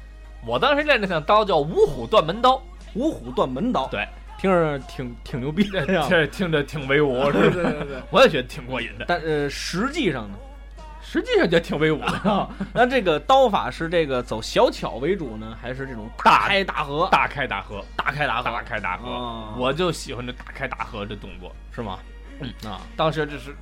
[0.47, 2.63] 我当时练那项刀叫五虎断门刀，
[2.95, 3.87] 五虎断门刀。
[3.89, 4.07] 对，
[4.39, 6.11] 听着挺挺牛逼的样子。
[6.11, 7.63] 这听着挺威武， 对是不是？
[7.63, 8.03] 对对对。
[8.13, 10.37] 我也觉得挺过瘾的，但呃，实际上呢，
[11.01, 12.31] 实际上就挺威武的。
[12.31, 17.09] 啊，那这个刀法是这个走小巧为主呢，还是这种大开大合？
[17.11, 21.51] 大开大合，大开大合大开大合，哦我就喜欢这大开大合这动作。
[21.71, 21.99] 是吗？
[22.41, 23.57] 嗯啊，当时这是，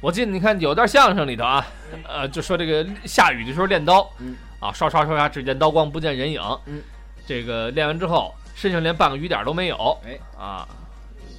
[0.00, 1.66] 我记得你看有段相声里头啊，
[2.08, 4.36] 呃，就说这个下雨的时候练刀，嗯。
[4.60, 6.82] 啊，刷刷刷刷，只见刀光不见人影，嗯，
[7.26, 10.18] 这个练完之后身上连半个雨点都没有，哎。
[10.38, 10.68] 啊，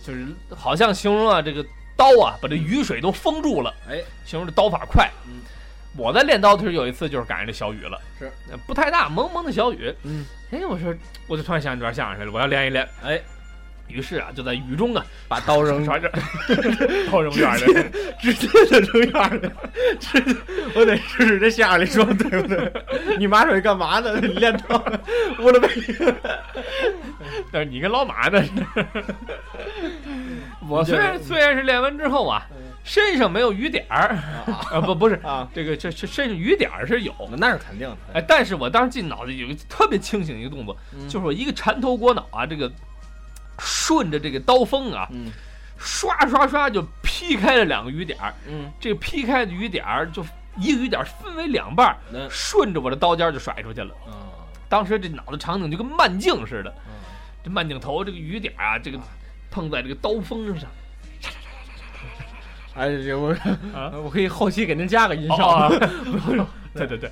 [0.04, 1.64] 就是好像形容啊这个
[1.96, 5.08] 刀啊把这雨水都封住了，哎，形容这刀法快。
[5.28, 5.42] 嗯。
[5.96, 8.32] 我在练刀的时候有一次就是赶上这小雨了，是。
[8.50, 10.92] 呃不太大，蒙蒙的小雨，嗯，哎，我说
[11.28, 13.22] 我就突然想起这段相声来了，我要练一练，哎，
[13.92, 16.12] 于是啊就在雨中啊把刀扔刷着，
[17.12, 17.92] 刀扔院里。
[18.22, 19.50] 直接就扔院儿里，
[20.76, 22.72] 我得试试这相声里说对不对？
[23.18, 24.20] 你马水干嘛呢？
[24.22, 24.84] 你练刀，
[25.40, 25.68] 我的背。
[27.52, 28.52] 但是你跟老马那是，
[30.70, 32.46] 我虽然虽然是练完之后啊，
[32.84, 34.16] 身上没有雨点儿
[34.72, 37.98] 啊，不不是啊，这个这这身上雨点儿是有，那是肯定的。
[38.14, 42.72] 哎，但是我当时进脑子有一个特别清醒的一个动作，嗯就是我一个缠头裹脑啊，这个
[43.62, 45.32] 顺着这个刀锋啊，嗯。
[45.78, 48.72] 刷刷刷就劈开了两个雨点儿，嗯。
[48.80, 50.26] 这个劈开的雨点儿就
[50.58, 51.96] 一个雨点儿分为两半
[52.30, 53.94] 顺着我的刀尖就甩出去了。
[54.06, 54.30] 啊。
[54.68, 56.92] 当时这脑子场景就跟慢镜似的，啊。
[57.44, 59.00] 这慢镜头这个雨点儿啊，这个
[59.50, 60.70] 碰在这个刀锋上。
[62.74, 63.32] 哎，这我
[63.74, 63.92] 啊？
[64.02, 65.70] 我可以后期给您加个音效， 啊，
[66.74, 67.12] 对对对，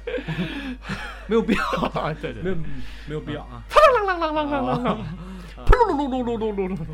[1.28, 2.56] 没有必要，啊对对没有
[3.08, 3.62] 没有必要啊。
[3.70, 4.98] 啷啷啷啷啷啷啷，
[5.70, 6.88] 噗噜噜噜噜噜噜噜噜，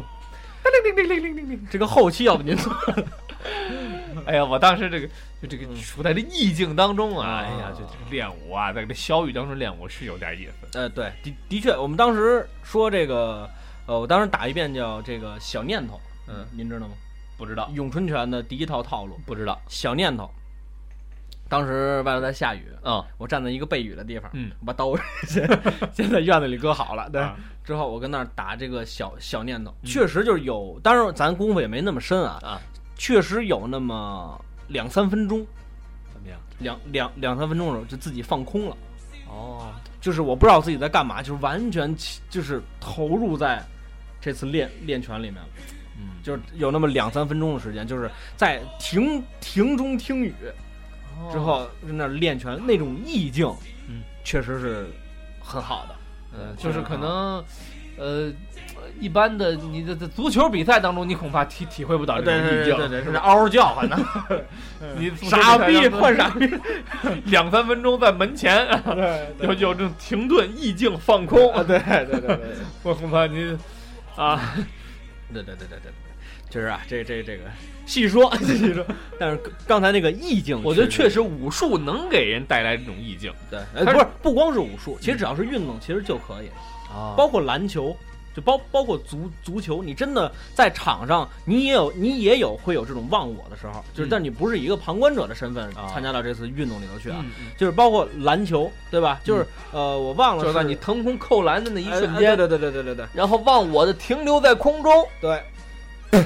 [0.84, 1.68] 铃铃铃铃铃铃铃。
[1.72, 2.74] 这个后期要不您做，
[4.28, 5.08] 哎呀，我当时这个
[5.42, 10.78] 就这个嗯处在这意境当中啊，啊哎呀，就这个练武啊，在这小雨当中练武是有点意思。
[10.78, 13.50] 呃，对，的的确，我们当时说这个，
[13.86, 16.94] 呃，我当时打一遍叫这个小念头，嗯，您知道吗？
[17.38, 19.58] 不知道，咏春拳的第一套套路，不知道。
[19.70, 20.30] 小念头。
[21.48, 23.04] 当时外头在下雨，嗯。
[23.18, 25.48] 我站在一个背雨的地方，嗯，我把刀先
[25.94, 27.22] 先在院子里搁好了，对。
[27.22, 27.36] 啊。
[27.64, 29.86] 之后我跟那儿打这个小小念头，嗯。
[29.88, 32.62] 确实就是有，当然咱功夫也没那么深啊，啊，
[32.96, 35.46] 确实有那么两三分钟，
[36.14, 36.40] 怎么样？
[36.60, 38.78] 两两两三分钟的时候就自己放空了，
[39.28, 41.94] 哦，就是我不知道自己在干嘛，就是完全
[42.30, 43.62] 就是投入在
[44.22, 45.48] 这次练练拳里面了。
[45.98, 50.34] 嗯，就是有那么两三分钟的时间，就是在庭庭中听雨
[51.32, 53.48] 之后在那练拳，那种意境，
[53.88, 54.88] 嗯，确实是
[55.40, 55.96] 很好的。
[56.38, 57.44] 呃，就是可能，
[57.98, 58.30] 呃，
[59.00, 63.18] 一般的你的在足球比赛当中，你恐怕体体会不到这种意境，对对，是是？
[63.18, 63.98] 嗷嗷叫唤的，
[65.00, 66.50] 你傻逼换傻逼，
[67.32, 68.68] 两三分钟在门前，
[69.38, 72.56] 对有有这种停顿、意境、放空，啊，对对对对对。
[72.84, 73.58] 我恐怕你
[74.18, 74.54] 啊，
[75.34, 75.92] 对对对对对对，
[76.50, 77.46] 就是啊，这这这个
[77.86, 78.86] 细说 细说，
[79.20, 83.32] 但是刚才那个意境，我觉得确实武术能给人带来这种意境。
[83.50, 86.48] 对，不是不光是武术，其实只要是运动，其实就可以，
[86.92, 87.96] 啊包括篮球，
[88.36, 94.12] 就包包括足足球，你真的在场上，你也有你也有会有这种忘我的时候，就是嗯。
[94.12, 97.24] 但你不是以一个旁观者的身份啊参加到这次运动里头去啊，
[97.58, 99.20] 就是包括篮球，对吧？
[99.24, 103.06] 就是呃，我忘了就是在你腾空扣篮的那一瞬间，哎对对对对对对。
[103.14, 105.42] 然后忘我的停留在空中，对，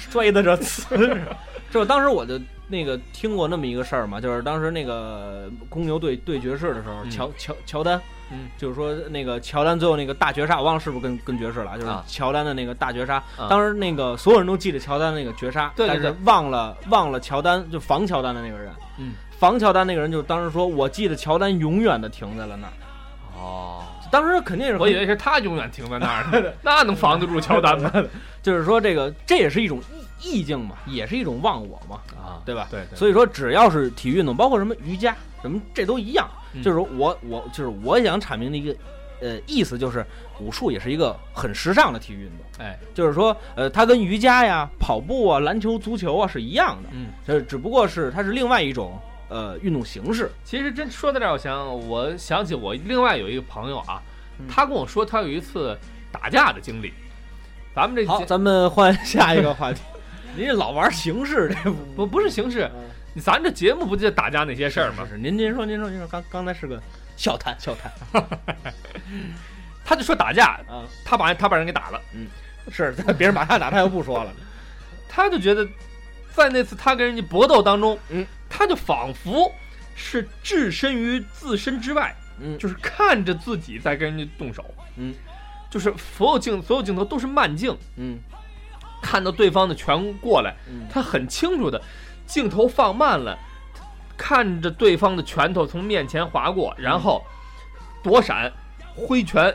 [0.00, 0.62] 摔的这呲。
[0.88, 1.22] 是，
[1.70, 8.00] 就是当时我就那个听过那么一个事儿嘛，就是当时那个公牛队对爵士的时候，嗯乔乔乔丹，
[8.32, 12.04] 嗯，就是说那个乔丹最后那个大绝杀，我忘了是不是跟跟爵士了，就是啊。
[12.06, 13.48] 乔丹的那个大绝杀，啊。
[13.48, 22.72] 当时那个所有人都记得乔丹那个绝杀，但是忘了忘了乔丹就防乔丹的那个人，嗯，防乔丹那个人就当时说，我记得乔丹永远的停在了那儿，
[23.36, 27.92] 哦，当时肯定是我以为是他永远停在那儿呢， 那能防得住乔丹吗？
[28.42, 29.80] 就是说这个这也是一种
[30.22, 32.68] 意意境嘛，也是一种忘我嘛，啊，对吧？
[32.70, 36.28] 对对，所以说，只要是体育运动，包括什么瑜伽，什么这都一样。
[36.52, 38.74] 嗯就是说我我就是我想阐明的一个
[39.20, 40.04] 呃意思，就是
[40.40, 42.66] 武术也是一个很时尚的体育运动。
[42.66, 48.98] 哎，就是说，呃，它跟瑜伽呀、跑步啊、篮球、足球啊是一样的，嗯，就是只不过是它是另外一种
[49.30, 50.30] 呃运动形式。
[50.44, 54.02] 其实真说到这儿，我想我想起我另外有一个朋友啊
[54.38, 55.74] 嗯，他跟我说他有一次
[56.12, 56.92] 打架的经历。
[57.74, 59.80] 咱们这好，咱们换下一个话题。
[60.36, 62.70] 您这老玩形式，这不不不是形式，
[63.22, 65.14] 咱这节目不就打架那些事儿吗是？
[65.14, 66.80] 是，您您说您说您说，刚刚才是个
[67.16, 67.92] 笑谈笑谈
[69.84, 72.28] 他就说打架，啊，他把他把人给打了，嗯
[72.70, 74.32] 是 别人把他打，他又不说了。
[75.08, 75.66] 他就觉得
[76.32, 79.50] 在那次他跟人家搏斗当中，嗯，他就仿佛
[79.94, 84.62] 是置身于自身之外，嗯，就是看着自己在跟人家动手，
[84.96, 85.14] 嗯，
[85.70, 88.18] 就是所有镜所有镜头都是慢镜，嗯。
[89.02, 90.86] 看到对方的拳过来，嗯。
[90.90, 91.80] 他很清楚的，
[92.26, 93.38] 镜头放慢了，
[94.14, 97.24] 看着对方的拳头从面前划过，然后
[98.02, 98.52] 躲闪、
[98.94, 99.54] 挥拳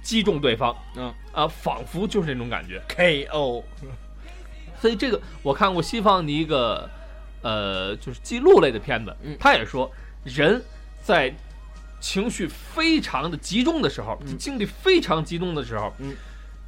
[0.00, 1.12] 击中对方，嗯。
[1.32, 2.82] 啊，仿佛就是那种感觉。
[2.88, 3.62] ，KO。
[4.80, 6.88] 所以这个我看过西方的一个
[7.46, 9.88] 呃，就是记录类的片子，嗯他也说
[10.24, 10.60] 人
[11.00, 11.32] 在
[12.00, 16.16] 情绪非常的集中的时候，嗯精力非常集中的时候，嗯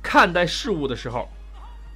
[0.00, 1.28] 看待事物的时候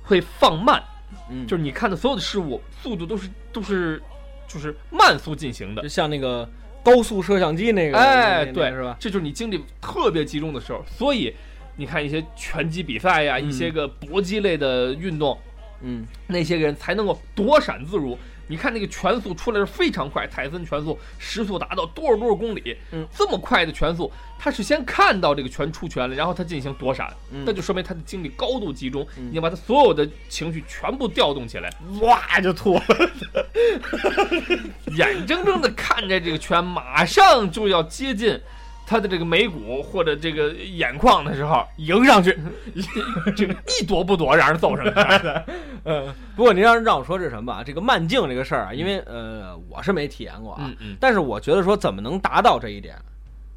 [0.03, 0.83] 会放慢，
[1.31, 4.03] 嗯，就是你看的所有的事物速度都是都是
[4.49, 5.89] 就是慢速进行的就。
[5.89, 6.49] 像那个
[6.83, 8.97] 高速摄像机那个，哎，对，是吧？
[8.99, 11.33] 这就是你精力特别集中的时候，所以
[11.77, 15.39] 你看一些拳击比赛呀，嗯一些个搏击类的运动，
[15.83, 18.19] 嗯那些个人才能够躲闪自如。
[18.53, 31.73] 你看那个全速出来是非常快，泰森全速时速达到多少多少公里，嗯这么快的全速，他是先看到这个拳出拳了，然后他进行躲闪，嗯那就说明他的精力高度集中，嗯你要把他所有的情绪全部调动起来，
[32.03, 32.83] 哇就吐了。
[34.99, 38.39] 眼睁睁的看着这个拳马上就要接近
[38.87, 42.37] 他的这个眉骨或者这个眼眶的时候，迎上去。
[43.37, 44.93] 这个一躲不躲，让人揍上去。
[45.85, 52.97] 嗯，不过您让让我说这什么吧，这个慢镜这个事儿啊，因为呃我是没体验过啊，嗯嗯，但是我觉得说怎么能达到这一点，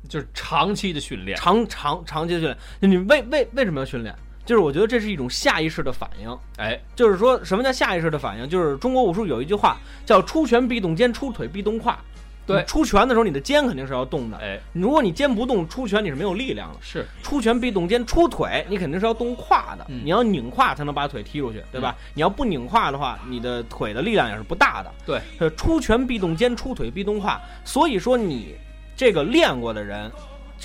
[0.09, 1.37] 就是长期的训练。
[1.37, 4.15] 长长长期的训练，你为为为什么要训练？
[4.45, 8.47] 就是我觉得这是一种下意识的反应，哎，就是说什么叫下意识的反应？
[8.47, 11.97] 就是中国武术有一句话叫“出拳必动肩，出腿必动胯”。
[12.45, 16.77] 对出拳的时候你的肩肯定是要动的，哎，如果你肩不动，出拳你是没有力量的。
[16.81, 21.95] 是，出拳必动肩，出腿你肯定是要动胯的，嗯你要拧胯才能把腿踢出去，对吧？
[22.13, 24.91] 你要不拧胯的话，你的腿的力量也是不大的。
[25.05, 27.41] 对，呃，出拳必动肩，出腿必动胯。
[27.63, 28.55] 所以说你
[28.95, 30.11] 这个练过的人，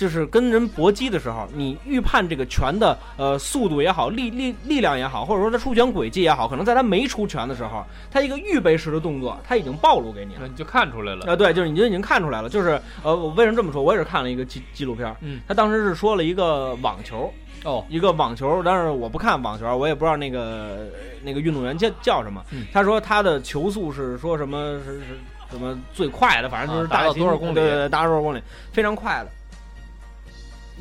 [0.01, 10.47] 就是跟人搏击的时候，你预判这个拳的呃速度也好，力力力量也好，或者说他出拳轨迹也好，可能在他没出拳的时候，他一个预备式的动作，他已经暴露给你了。
[10.47, 11.31] 你就看出来了。
[11.31, 13.83] 啊，对，就是你就已经看出来了，就是呃，我为什么这么说？
[13.83, 17.31] 我也是看了一个纪纪录片，嗯，他当时是说了一个网球，
[17.63, 20.87] 哦，一个网球，但是我不看网球，我也不知道那个
[21.21, 22.43] 那个运动员叫叫什么。
[22.49, 25.05] 嗯他说他的球速是说什么是是
[25.51, 28.41] 什么最快的，反正就是啊达到多少公里对对对，达到多少公里，
[28.73, 29.29] 非常快的。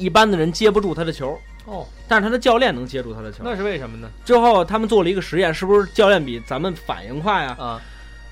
[0.01, 3.39] 一般的人接不住他的球，哦，但是他的教练能接住他的球。
[3.45, 4.09] 那是为什么呢？
[4.25, 7.57] 之后他们做了一个实验，是不是教练比咱们反应快啊？
[7.59, 7.81] 啊，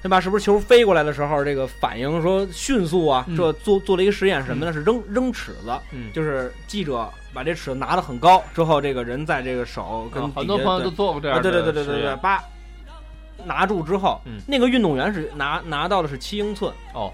[0.02, 0.20] 对吧？
[0.20, 3.24] 是不是球飞过来的时候，这个反应说迅速啊？
[3.28, 4.72] 嗯这做做了一个实验是什么呢？
[4.72, 12.42] 是扔扔尺子，嗯，就是记者把这尺子拿得很高，之后这个人在这个手跟啊很多朋友都做过这啊，样的对对对对对对，实验叭
[13.44, 17.12] 拿住之后，嗯那个运动员是拿拿到的是七英寸，哦，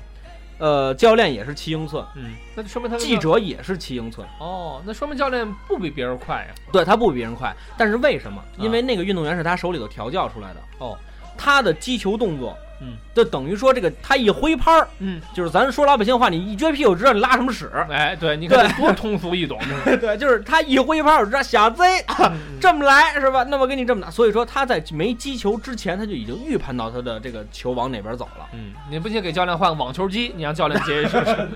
[0.59, 6.55] 呃，教练也是七英寸，嗯，那就说明他记者也是七英寸，哦，那说明教练不比别人快呀。
[6.73, 8.43] 对他不比别人快，但是为什么？
[8.59, 10.97] 因为那个运动员是他手里头调教出来的，哦，
[11.37, 19.59] 他的击球动作，嗯，就等于说这个他一挥拍儿，嗯，就是咱说老百姓话，你一撅屁股知道你拉什么屎，哎，对，你看多通俗易懂，
[20.01, 23.45] 对，就是他一挥拍儿，我知道小贼啊，嗯这么来是吧？
[23.45, 28.47] 那么给你这么打，所以说他在没击球之前，他就已经预判到他的这个球往哪边走了。
[28.53, 31.49] 嗯，你不行给教练换个网球机，你让教练接一试试。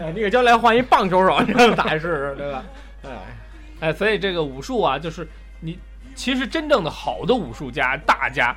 [0.00, 2.64] 哎 你给教练换一棒球手，你让他打一试试，对吧？
[3.04, 3.10] 哎，
[3.80, 5.26] 哎，所以这个武术啊，就是
[5.60, 5.78] 你
[6.14, 8.54] 其实真正的好的武术家、大家，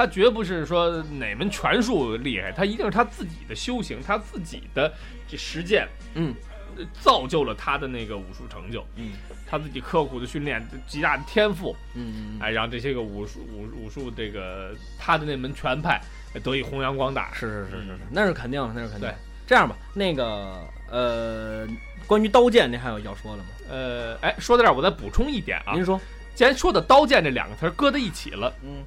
[0.00, 4.90] 他绝不是说哪门拳术厉害，他一定是他自己的修行，他自己的
[5.28, 6.34] 这实践，嗯。
[6.78, 9.12] 呃，造就了他的那个武术成就，嗯。
[9.46, 16.00] 他自己刻苦的训练，极大的天赋，嗯哎，让这些个武术武武术这个他的那门拳派
[16.32, 17.30] 哎得以弘扬光大。
[17.34, 17.92] 是是是是是。
[17.92, 19.14] 嗯，那是肯定的，那是肯定对。
[19.46, 21.68] 这样吧，那个呃，
[22.06, 23.48] 关于刀剑，您还有要说的吗？
[23.68, 26.00] 呃，哎，说到这儿，我再补充一点啊，您说，
[26.34, 28.82] 既然说的刀剑这两个词搁在一起了，嗯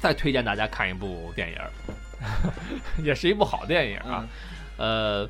[0.00, 1.58] 再推荐大家看一部电影，
[3.04, 4.26] 也是一部好电影啊。
[4.76, 5.28] 呃，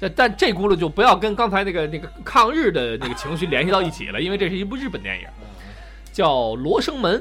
[0.00, 5.26] 但但这轱辘就不要跟刚才那个那个抗日的那个情绪联系到一起了，因为这是一部日本电影，
[6.12, 7.18] 叫《罗生门》。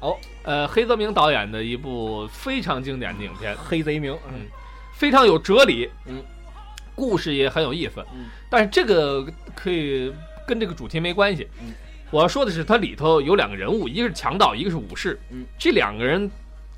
[0.00, 4.46] 哦，呃，黑泽明导演的一部非常经典的影片，黑贼明，嗯，
[4.94, 6.22] 非常有哲理，嗯，
[6.94, 9.22] 故事也很有意思，嗯，但是这个
[9.54, 10.10] 可以
[10.46, 11.46] 跟这个主题没关系。
[11.62, 11.74] 嗯，
[12.10, 15.20] 我要说的是，它里头有两个人物，一个是强盗，一个是武士。
[15.28, 16.30] 嗯，这两个人，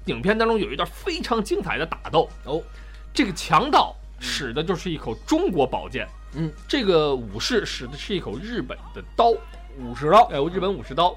[0.07, 2.29] 影片当中有一段非常精彩的打斗。
[2.45, 2.63] 哦，
[3.13, 9.31] 这个强盗使的就是一口中国宝剑，嗯，这个武士使的是一口日本的刀，
[9.79, 11.17] 武士刀，哎，日本武士刀。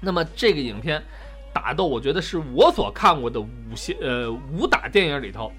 [0.00, 1.02] 那么这个影片
[1.52, 5.50] 打斗，我觉得是我所看过的武侠呃武打电影里头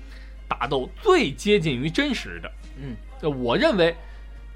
[0.48, 2.52] 打斗最接近于真实的。
[2.78, 3.96] 嗯，呃我认为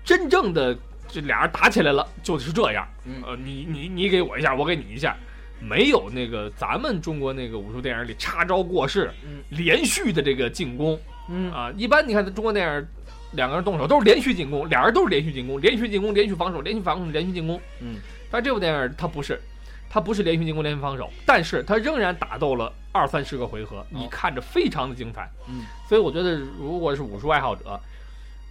[0.04, 0.78] 真正的
[1.08, 5.18] 这俩人打起来了就是这样，嗯呃，你你你给我一下，我给你一下，
[5.60, 11.00] 没有那个咱们中国那个武术电影里插招过式，嗯连续的这个进攻
[11.30, 11.72] 嗯啊。
[11.78, 12.88] 一般你看中国电影。
[13.34, 17.62] 两个人动手都是连续进攻，俩人都是连续进攻，连续进攻，连续防守，连续防守，连续进攻。
[17.80, 17.98] 嗯，
[18.32, 19.40] 但这部电影它不是，
[19.88, 25.30] 它不是连续进攻、连续防守，但是它仍然打斗了二三十个回合，你看着非常的精彩。
[25.48, 27.80] 嗯，所以我觉得，如果是武术爱好者，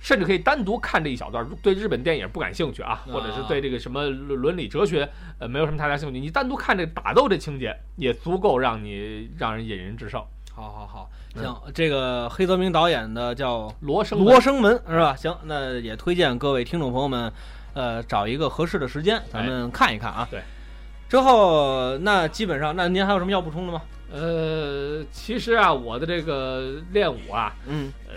[0.00, 1.48] 甚至可以单独看这一小段。
[1.62, 10.22] 对日本电影不感兴趣啊，或者是对这个什么伦伦理哲学呃没有什么太大兴趣，你单独看这打斗这情节，也足够让你让人引人至胜。
[10.54, 15.14] 好好好，嗯行，这个黑泽明导演的叫《罗生门罗生门》是吧？
[15.14, 17.32] 行，那也推荐各位听众朋友们，
[17.74, 20.26] 呃，找一个合适的时间，咱们看一看啊。
[20.30, 20.40] 对。
[21.08, 23.80] 之后，那基本上，那您还有什么要补充的吗？
[24.10, 28.14] 呃，其实啊，我的这个练武啊，嗯呃，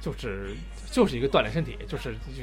[0.00, 0.54] 就是
[0.96, 2.42] 就是一个锻炼身体，就是就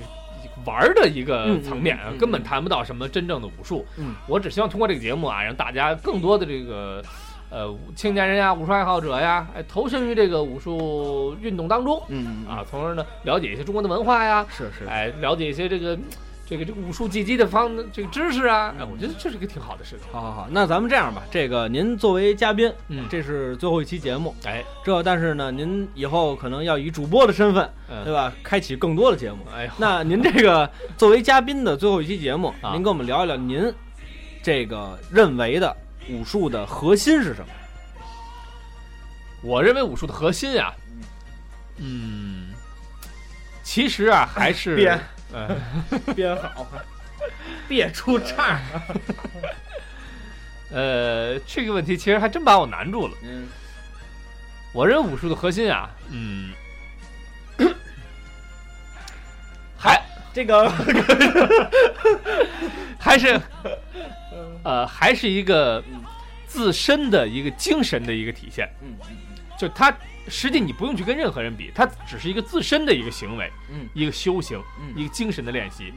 [0.64, 3.84] 玩儿的一个嗯层面啊，嗯嗯根本谈不到什么真正的武术。
[3.98, 7.02] 嗯，我只希望通过这个节目啊，让大家更多的这个
[7.50, 12.46] 呃青年人呀、武术爱好者呀，哎，投身于这个武术运动当中嗯。
[12.48, 15.98] 啊，，从而呢了解一些中国的文化呀，是是，哎，了解一些这个
[16.46, 20.12] 这个这个武术技击的方这个知识啊，哎，我觉得这是一个挺好的事情。
[20.12, 28.34] 好好好，那咱们这样吧，这个您作为嘉宾，嗯，这是最后一期节目，哎，这但是呢，您以后可能要以主播的身份，对嗯，吧？
[28.44, 29.40] 开启更多的节目。
[29.56, 33.74] 哎，那您这个 作为嘉宾的最后一期节目，啊您跟我们聊一聊您
[34.44, 35.76] 这个认为的
[36.10, 37.48] 武术的核心是什么？
[39.42, 40.74] 我认为武术的核心啊，
[41.78, 42.54] 嗯，
[43.64, 44.76] 其实啊还是
[46.16, 46.68] 编好，
[47.68, 48.60] 别出岔。
[50.72, 53.14] 呃，这个问题其实还真把我难住了。
[53.24, 53.48] 嗯
[54.74, 56.52] 我认为武术的核心啊，嗯，
[59.78, 60.02] 还
[60.34, 60.68] 这个
[63.00, 63.40] 还是
[64.64, 65.84] 呃，还是一个
[66.48, 68.68] 自身的一个精神的一个体现。
[68.82, 68.96] 嗯
[69.60, 69.96] 就它
[70.28, 75.94] 实际你不用去跟任何人比，它只是一个自身的一个行为，嗯一个修行，嗯一个精神的练习。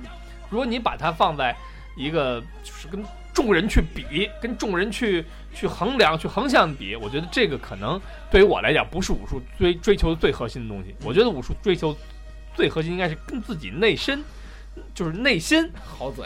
[0.51, 1.57] 如果你把它放在
[1.97, 8.01] 一个就是跟众人去比，跟众人去去衡量、去横向比，我觉得这个可能
[8.31, 10.95] 对于我来讲不是武术追追求最核心的东西。
[11.05, 11.97] 我觉得武术追求
[12.55, 14.23] 最核心应该是跟自己内身，
[14.95, 16.25] 就是内心 好嘴，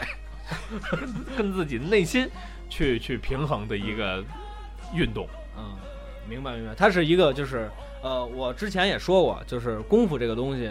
[0.89, 2.29] 跟跟自己内心
[2.69, 4.23] 去去平衡的一个
[4.93, 5.27] 运动。
[5.57, 5.75] 嗯，
[6.29, 7.69] 明白明白，它是一个就是
[8.01, 10.69] 呃，我之前也说过，就是功夫这个东西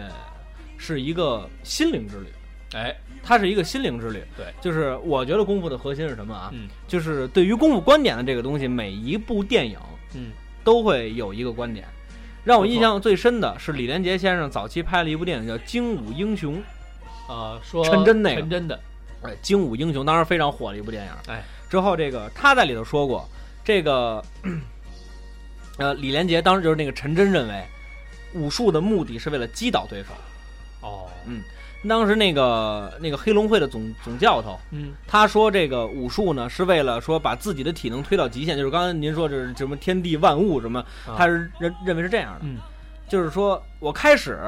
[0.77, 2.27] 是一个心灵之旅，
[2.73, 4.23] 哎，它是一个心灵之旅。
[4.35, 6.49] 对，就是我觉得功夫的核心是什么啊？
[6.53, 9.77] 嗯就是对于功夫观点的这个东西，每一部电影
[10.13, 10.31] 嗯
[10.63, 11.87] 都会有一个观点。
[12.43, 16.61] 让我印象最深的是李连杰先生早期拍了一部电影叫《精武英雄》，
[17.31, 18.79] 啊，说陈真那个陈真的，
[19.21, 21.11] 哎，《精武英雄》当时非常火的一部电影。
[21.27, 23.29] 哎，之后这个他在里头说过，
[23.63, 24.23] 这个
[25.81, 27.65] 呃，李连杰当时就是那个陈真认为，
[28.33, 30.09] 武术的目的是为了击倒对手。
[30.81, 31.41] 哦，嗯
[31.87, 42.59] 当时那个那个黑龙会的总总教头，嗯他说这个武术呢是为了说把自己的体能推到极限，就是刚才您说这是什么天地万物什么，啊他是认认为是这样的，嗯
[43.09, 44.39] 就是说我开始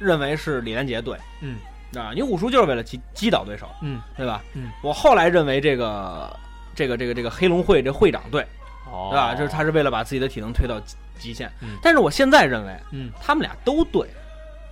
[0.00, 1.58] 认为是李连杰对嗯
[1.94, 4.42] 啊，你武术就是为了击击倒对手，嗯，对吧？
[4.54, 6.36] 嗯，我后来认为这个
[6.74, 8.46] 这个这个这个黑龙会这会长对，哦，
[9.10, 9.34] 对吧？
[9.34, 14.08] 就是他是为了把自己的体能推到极极限，嗯但是我现在认为嗯他们俩都对，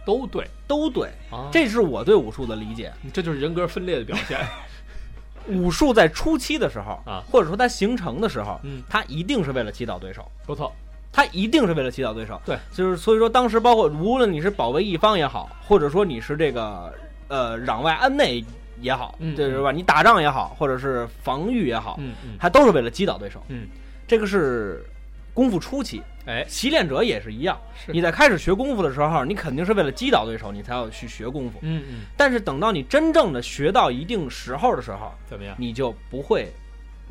[0.07, 2.93] 都对都对，啊，这是我对武术的理解。
[3.13, 4.39] 这就是人格分裂的表现。
[5.49, 10.71] 武术在初期的时候啊，或者说它形成的时候，嗯，它一定是为了击倒对手，不错，
[11.11, 12.39] 它一定是为了击倒对手。
[12.45, 16.93] 对，就是所以说当时包括无论你是保卫一方也好，或者说你是这个
[17.29, 18.45] 呃攘外安内
[18.83, 19.73] 也好，嗯对是吧？
[19.73, 23.43] 你打仗也好，或者是防御也好，嗯嗯，它都是为了击倒对手。
[23.49, 23.67] 嗯，
[24.09, 24.83] 这个是
[25.35, 27.61] 功夫初期，哎，习练者也是一样。
[27.87, 31.59] 是你在开始学功夫的时候，你肯定是为了击倒对手，你才要去学功夫。
[31.61, 35.55] 嗯嗯，但是等到你真正的学到一定时候的时候，怎么样？
[35.59, 36.51] 你就不会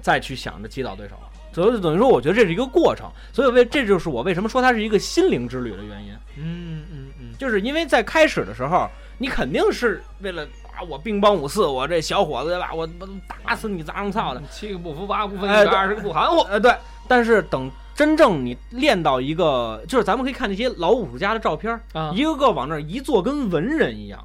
[0.01, 1.29] 再去想着击倒对手了。
[1.53, 3.09] 所以等于说，我觉得这是一个过程。
[3.31, 12.71] 所以为这就是我为什么说它是一个心灵之旅的原因，嗯嗯嗯，就是因为在开始的时候，你肯定是为了啊，我兵帮五四，我这小伙子对吧？
[12.71, 13.09] 我我
[13.43, 16.41] 打死你杂种操的，七个不服，八个不分，哎一百二十个不含糊。
[16.41, 16.73] 哎，对。
[17.07, 21.79] 但是等真正你练到一个，就是咱们可以看那些老武术家的照片
[22.13, 24.23] 一个个往那儿一坐，跟文人一样。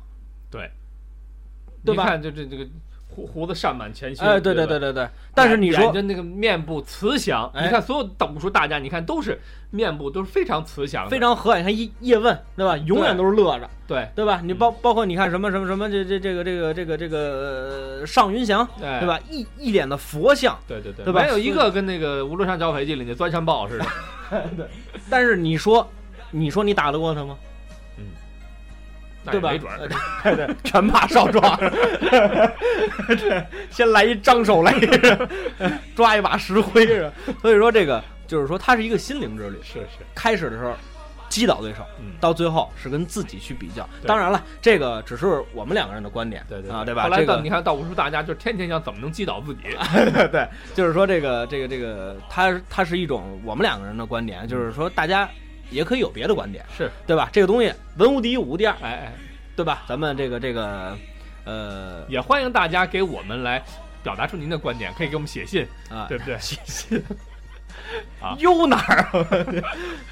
[0.51, 0.71] 对，
[1.85, 2.67] 对吧你看，就这这个
[3.15, 4.27] 胡胡子善满前胸。
[4.27, 4.79] 哎，对对对。
[4.79, 5.09] 对对对。
[5.35, 9.41] 但是你眼说，睛那个面部慈祥，哎你看所有的武术大家，你看都是
[9.71, 12.77] 面部都是非常慈祥，非常和蔼，你看叶叶问对吧？
[12.79, 14.41] 永远都是乐着，对，对吧？
[14.43, 17.19] 你包包括你看什么什么什么这这这个这个这个这个
[18.01, 19.07] 呃尚云祥，哎对？
[19.07, 19.21] 吧？
[19.31, 20.59] 一一脸的佛像。
[20.67, 23.85] 对对对，对吧没有一个跟那个《无论山剿匪记》里那钻山豹似的。
[24.57, 24.67] 对
[25.11, 25.87] 但是你说，
[26.31, 27.37] 你说你打得过他吗？
[29.31, 29.51] 对吧？
[29.51, 29.79] 没准儿。
[30.25, 31.57] 对对， 全怕少壮。
[33.07, 34.73] 对，先来一张手雷，
[35.95, 37.13] 抓一把石灰是吧。
[37.41, 39.59] 所以说这个就是说，它是一个心灵之旅。
[39.63, 40.75] 是是，开始的时候
[41.29, 43.89] 击倒对手，嗯，到最后是跟自己去比较。
[44.07, 47.05] 当然了，这个只是我们两个人的观点，对对啊，对吧？
[47.05, 49.63] 后来到你看到武术大家就天天想怎么能击倒自己。
[50.31, 55.27] 对，就是说这个这个这个，它它是一种我们两个人的观点，就是说大家
[55.73, 57.29] 也可以有别的观点，是，对吧？
[57.33, 59.13] 这个东西文无第一，武无第二，哎哎，
[59.57, 59.83] 对吧？
[59.89, 60.97] 咱们这个这个
[61.45, 63.63] 呃也欢迎大家给我们来
[64.03, 66.39] 表达出您的观点，可以给我们写信，啊，对不对？
[66.39, 67.03] 写信
[68.21, 69.03] 啊悠哪儿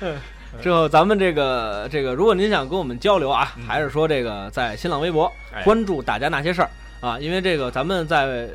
[0.00, 0.20] 啊？
[0.60, 8.48] 之后咱们这个这个，如果您想跟我们交流啊，嗯还是说这个在新浪微博哎关注大家那些事儿啊，因为这个咱们在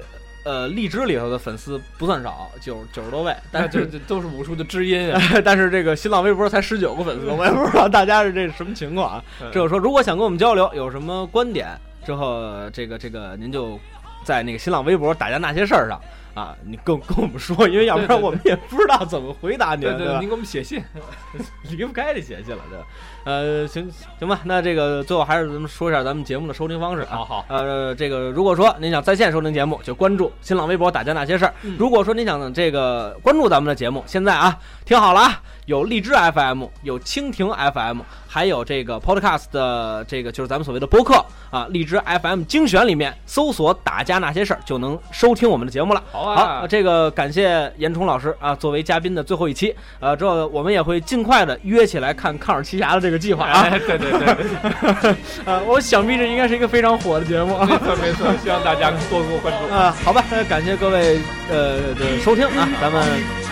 [0.45, 5.21] 呃荔枝里头的粉丝不算少，九九十多位，但那这是这都是武术的知音啊。
[5.43, 9.23] 但是这个新浪微博才十九个粉丝，我也不知道 大家是这什么情况啊。
[9.51, 11.67] 这就说，如果想跟我们交流，有什么观点，
[12.05, 13.77] 之后这个这个您就
[14.23, 15.99] 在那个新浪微博打架那些事儿上
[16.35, 20.27] 啊，你跟跟我们说，因为要不然我们也不知道怎么回答您，对对，对您？
[20.27, 20.83] 给我们写信。
[21.71, 22.85] 离不开这写信了，对吧？
[23.23, 27.15] 呃，行行吧，那这个最后还是咱们说一下咱们节目的收听方式啊。
[27.17, 34.55] 好好，呃，这个如果说您想在线收听节目，就关注新浪微博“打架那些事儿”嗯如果说您想这个关注咱们的节目，现在啊，
[34.85, 46.03] 听好了啊，有荔枝 FM，有蜻蜓 FM，还有这个 Podcast 的这个就是咱们所谓的播客啊，荔枝 FM 精选里面搜索“打架那些事儿”就能收听我们的节目了。
[46.11, 53.61] 好好，啊，这个感谢严冲老师啊，作为嘉宾的最后一期，呃，之后我们也会尽快的约起来看《抗日奇侠》的这个计划啊。
[53.69, 55.15] 哎，对对对，
[55.45, 57.65] 呃，我想必这应该是一个非常火的节目啊。
[57.65, 59.73] 没错没错，希望大家多多关注。
[59.73, 61.19] 啊，好吧，那感谢各位
[61.49, 63.03] 呃的收听啊，咱们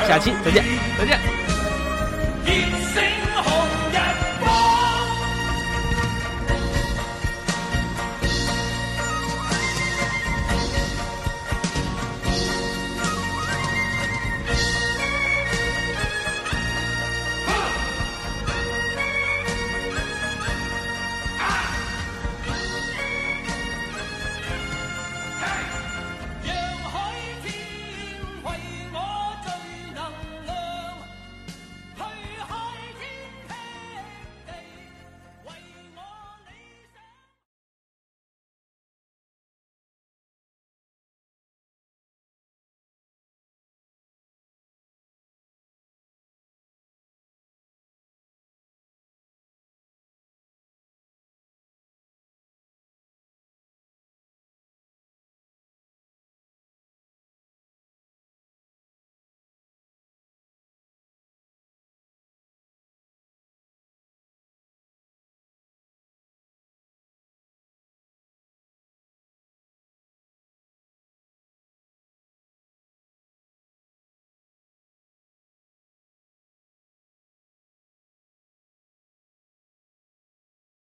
[0.08, 0.64] 下期再见。
[0.98, 2.73] 再见。